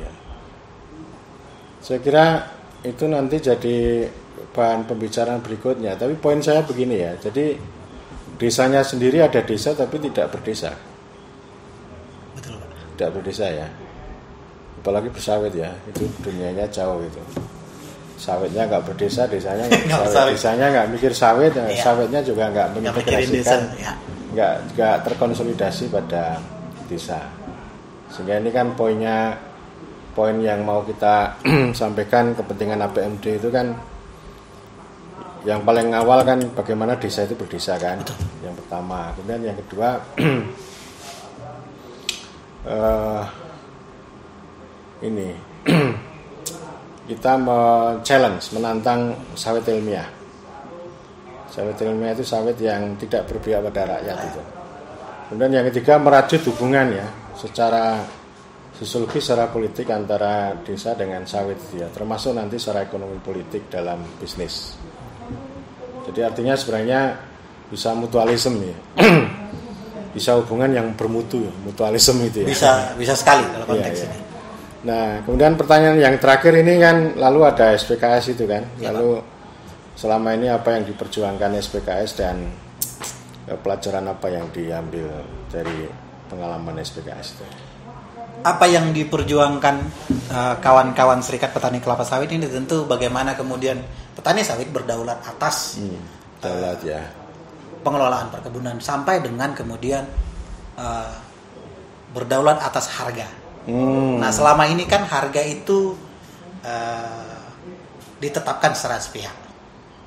[1.87, 2.24] Saya kira
[2.82, 4.11] itu nanti jadi
[4.51, 5.95] bahan pembicaraan berikutnya.
[5.95, 7.14] Tapi poin saya begini ya.
[7.14, 7.55] Jadi
[8.43, 10.74] desanya sendiri ada desa tapi tidak berdesa.
[12.34, 12.59] Betul.
[12.99, 13.70] Tidak berdesa ya.
[14.82, 15.70] Apalagi bersawit ya.
[15.87, 17.22] Itu dunianya jauh itu.
[18.18, 20.34] Sawitnya nggak berdesa, desanya nggak sawit.
[20.34, 21.84] Desanya nggak mikir sawit, ya, Iya.
[21.84, 23.93] sawitnya juga nggak mengintegrasikan ya.
[24.32, 26.41] nggak nggak terkonsolidasi pada
[26.89, 27.20] desa
[28.09, 29.37] sehingga ini kan poinnya
[30.17, 31.37] poin yang mau kita
[31.81, 33.77] sampaikan kepentingan APMD itu kan
[35.45, 38.01] yang paling awal kan bagaimana desa itu berdesa kan
[38.41, 39.12] yang pertama.
[39.14, 40.01] Kemudian yang kedua
[42.73, 43.23] eh,
[45.05, 45.29] ini
[47.12, 50.09] kita me-challenge menantang sawit ilmiah.
[51.53, 54.43] Sawit ilmiah itu sawit yang tidak berpihak pada rakyat itu.
[55.29, 57.07] Kemudian yang ketiga merajut hubungan ya
[57.39, 58.03] secara
[58.77, 64.77] sosiologis secara politik antara desa dengan sawit ya, termasuk nanti secara ekonomi politik dalam bisnis.
[66.05, 67.16] Jadi artinya sebenarnya
[67.72, 68.79] bisa mutualisme ya.
[70.16, 72.49] bisa hubungan yang bermutu ya, mutualisme itu ya.
[72.53, 72.70] Bisa
[73.01, 74.12] bisa sekali dalam konteks Iya, iya.
[74.12, 74.18] ini.
[74.87, 78.62] Nah, kemudian pertanyaan yang terakhir ini kan lalu ada SPKS itu kan.
[78.79, 79.18] Ya, lalu
[79.97, 82.45] selama ini apa yang diperjuangkan SPKS dan
[83.49, 85.89] eh, pelajaran apa yang diambil dari
[86.29, 87.66] pengalaman SPKS itu?
[88.43, 89.76] Apa yang diperjuangkan
[90.30, 93.80] uh, kawan-kawan Serikat Petani Kelapa Sawit ini tentu bagaimana kemudian
[94.12, 96.01] petani sawit berdaulat atas Hmm,
[96.41, 97.03] daulat ya.
[97.82, 100.03] pengelolaan perkebunan sampai dengan kemudian
[100.74, 101.12] uh,
[102.11, 103.28] berdaulat atas harga.
[103.66, 105.95] Hmm, Nah selama ini kan harga itu
[106.62, 107.41] uh,
[108.16, 109.37] ditetapkan secara sepihak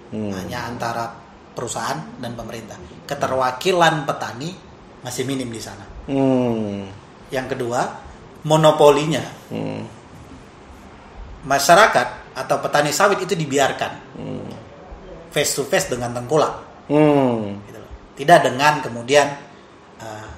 [0.09, 1.11] hmm, hanya antara
[1.53, 2.80] perusahaan dan pemerintah.
[3.05, 4.49] Keterwakilan petani
[5.03, 5.86] masih minim di sana.
[6.07, 6.88] hmm,
[7.30, 7.82] Yang kedua
[8.46, 9.24] monopolinya.
[9.50, 9.84] Hmm,
[11.48, 13.92] masyarakat atau petani sawit itu dibiarkan.
[14.20, 14.50] Hmm,
[15.30, 16.54] face to face dengan tengkulak
[16.90, 17.92] hmm, gitu loh.
[18.18, 19.28] tidak dengan kemudian
[20.02, 20.30] uh,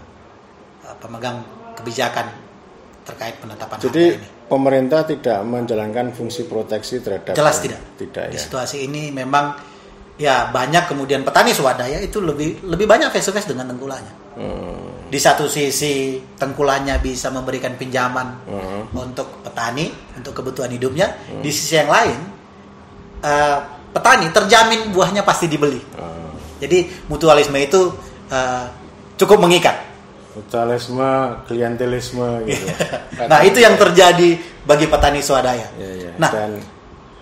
[0.99, 1.41] pemegang
[1.79, 2.27] kebijakan
[3.01, 4.27] terkait penetapan Jadi harga ini.
[4.45, 7.81] pemerintah tidak menjalankan fungsi proteksi terhadap jelas tidak.
[7.97, 8.41] Tidak di ya.
[8.45, 9.57] situasi ini memang
[10.21, 15.11] ya banyak kemudian petani swadaya itu lebih lebih banyak face to face dengan tengkulaknya Hmm,
[15.11, 21.11] di satu sisi tengkulaknya bisa memberikan pinjaman hmm, untuk petani untuk kebutuhan hidupnya
[21.43, 22.15] di sisi yang lain
[23.19, 23.59] uh,
[23.91, 26.63] petani terjamin buahnya pasti dibeli hmm.
[26.63, 27.91] jadi mutualisme itu
[28.31, 28.65] uh,
[29.19, 29.75] cukup mengikat
[30.31, 32.63] Mutualisme, klientelisme gitu.
[33.31, 36.11] nah itu yang terjadi bagi petani swadaya Ya, ya.
[36.15, 36.51] nah Dan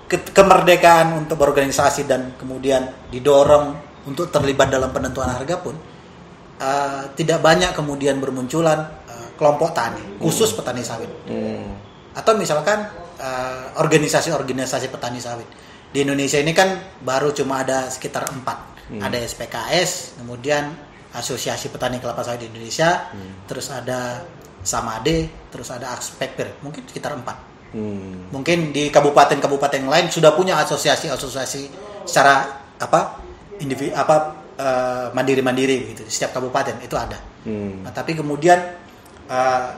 [0.06, 3.74] ke- kemerdekaan untuk berorganisasi dan kemudian didorong
[4.06, 5.74] untuk terlibat dalam penentuan harga pun
[6.60, 11.10] uh, tidak banyak kemudian bermunculan uh, kelompok tani khusus petani sawit.
[11.26, 11.74] Hmm,
[12.14, 12.86] atau misalkan
[13.18, 15.48] uh, organisasi-organisasi petani sawit.
[15.90, 18.78] Di Indonesia ini kan baru cuma ada sekitar empat.
[18.90, 20.74] Ada SPKS kemudian
[21.14, 23.10] Asosiasi Petani Kelapa Sawit di Indonesia
[23.46, 24.26] terus ada
[24.66, 27.38] Samade terus ada Akspekper mungkin sekitar empat.
[27.70, 31.70] Hmm, mungkin di kabupaten-kabupaten lain sudah punya asosiasi-asosiasi
[32.02, 33.22] secara apa
[33.62, 37.16] individu apa eh, mandiri-mandiri gitu di setiap kabupaten itu ada
[37.48, 38.60] hmm, Nah, tapi kemudian
[39.32, 39.70] uh,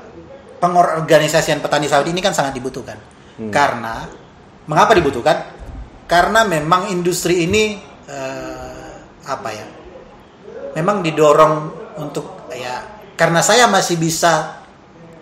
[0.58, 2.98] pengorganisasian petani sawit ini kan sangat dibutuhkan.
[3.50, 4.06] Karena
[4.70, 5.38] mengapa dibutuhkan?
[6.06, 8.94] Karena memang industri ini uh,
[9.26, 9.66] apa ya?
[10.78, 11.54] Memang didorong
[11.98, 12.86] untuk ya
[13.18, 14.62] karena saya masih bisa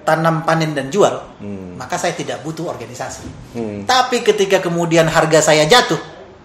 [0.04, 1.78] tanam panen dan jual, Hmm.
[1.78, 3.56] maka saya tidak butuh organisasi.
[3.56, 6.00] hmm, Tapi ketika kemudian harga saya jatuh,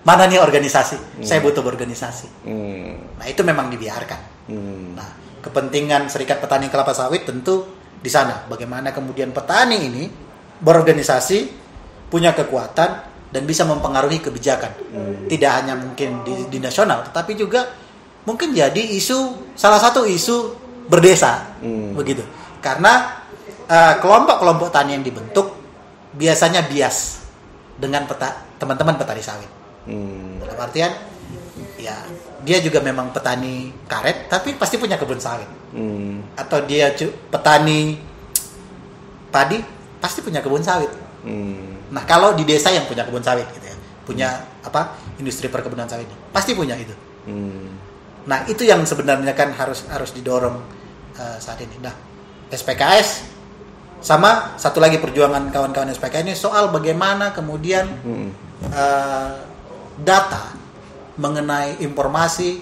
[0.05, 1.25] mana nih organisasi?
[1.25, 2.45] Saya butuh berorganisasi.
[2.45, 4.21] hmm, Nah, itu memang dibiarkan.
[4.47, 5.09] hmm, Nah,
[5.41, 7.65] kepentingan Serikat Petani Kelapa Sawit tentu
[7.99, 8.45] di sana.
[8.45, 10.05] Bagaimana kemudian petani ini
[10.61, 11.39] berorganisasi,
[12.09, 12.91] punya kekuatan
[13.29, 14.71] dan bisa mempengaruhi kebijakan.
[15.27, 17.67] Tidak hanya mungkin di, di nasional, tetapi juga
[18.25, 20.37] mungkin jadi isu salah satu isu
[20.87, 21.97] berdesa, Hmm.
[21.97, 22.23] begitu.
[22.61, 23.21] Karena
[23.65, 25.57] eh, kelompok-kelompok tani yang dibentuk
[26.13, 27.25] biasanya bias
[27.75, 29.49] dengan peta- teman-teman petani sawit.
[29.89, 30.93] Hmm, Dalam artian
[31.79, 31.97] ya
[32.45, 36.93] dia juga memang petani karet tapi pasti punya kebun sawit hmm, atau dia
[37.29, 38.01] petani
[39.29, 39.59] padi
[39.99, 40.93] pasti punya kebun sawit.
[41.25, 44.29] hmm, Nah, kalau di desa yang punya kebun sawit gitu ya, punya
[44.67, 44.99] apa?
[45.17, 46.93] industri perkebunan sawit pasti punya itu.
[47.31, 47.67] hmm,
[48.25, 50.59] Nah, itu yang sebenarnya kan harus harus didorong
[51.15, 51.77] eh, saat ini.
[51.81, 51.93] Nah,
[52.51, 53.31] SPKS
[54.05, 58.29] sama satu lagi perjuangan kawan-kawan SPKS ini soal bagaimana kemudian hmm,
[58.69, 59.35] eh,
[59.99, 60.55] data
[61.15, 62.59] mengenai informasi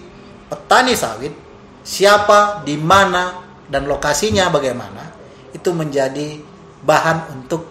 [0.49, 1.33] petani sawit
[1.81, 5.09] siapa di mana dan lokasinya bagaimana
[5.53, 6.37] itu menjadi
[6.85, 7.65] bahan untuk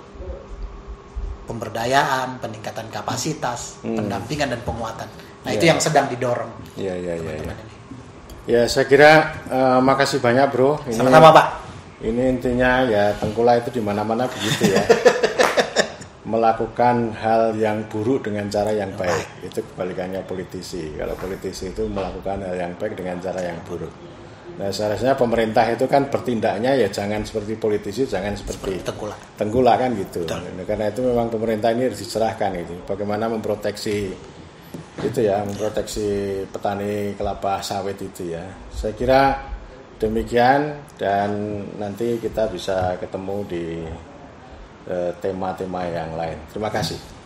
[1.46, 4.00] pemberdayaan, peningkatan kapasitas, Hmm.
[4.00, 5.10] pendampingan dan penguatan.
[5.44, 5.58] Nah, Ya.
[5.60, 6.48] itu yang sedang didorong
[6.78, 7.20] ya, ya, ya, ya.
[7.20, 7.74] teman-teman ini.
[8.50, 9.12] Ya, saya kira
[9.52, 10.82] eh, makasih banyak, Bro.
[10.88, 11.48] Ini, Sama-sama, Pak.
[12.02, 14.82] Ini intinya ya tengkulak itu di mana-mana begitu ya.
[16.22, 19.42] Melakukan hal yang buruk dengan cara yang baik.
[19.42, 20.94] Itu kebalikannya politisi.
[20.94, 23.90] Kalau politisi itu melakukan hal yang baik dengan cara yang buruk.
[24.62, 29.20] Nah, seharusnya pemerintah itu kan bertindaknya ya jangan seperti politisi, jangan seperti Tengkulak.
[29.40, 30.22] tengkulak kan gitu.
[30.28, 30.44] Betul.
[30.44, 32.76] Nah, Karena itu memang pemerintah ini harus diserahkan itu.
[32.86, 34.12] Bagaimana memproteksi
[35.02, 38.44] itu ya, memproteksi petani kelapa sawit itu ya.
[38.70, 39.22] Saya kira
[39.98, 43.66] demikian dan nanti kita bisa ketemu di
[45.22, 46.38] tema-tema yang lain.
[46.52, 47.21] Terima kasih.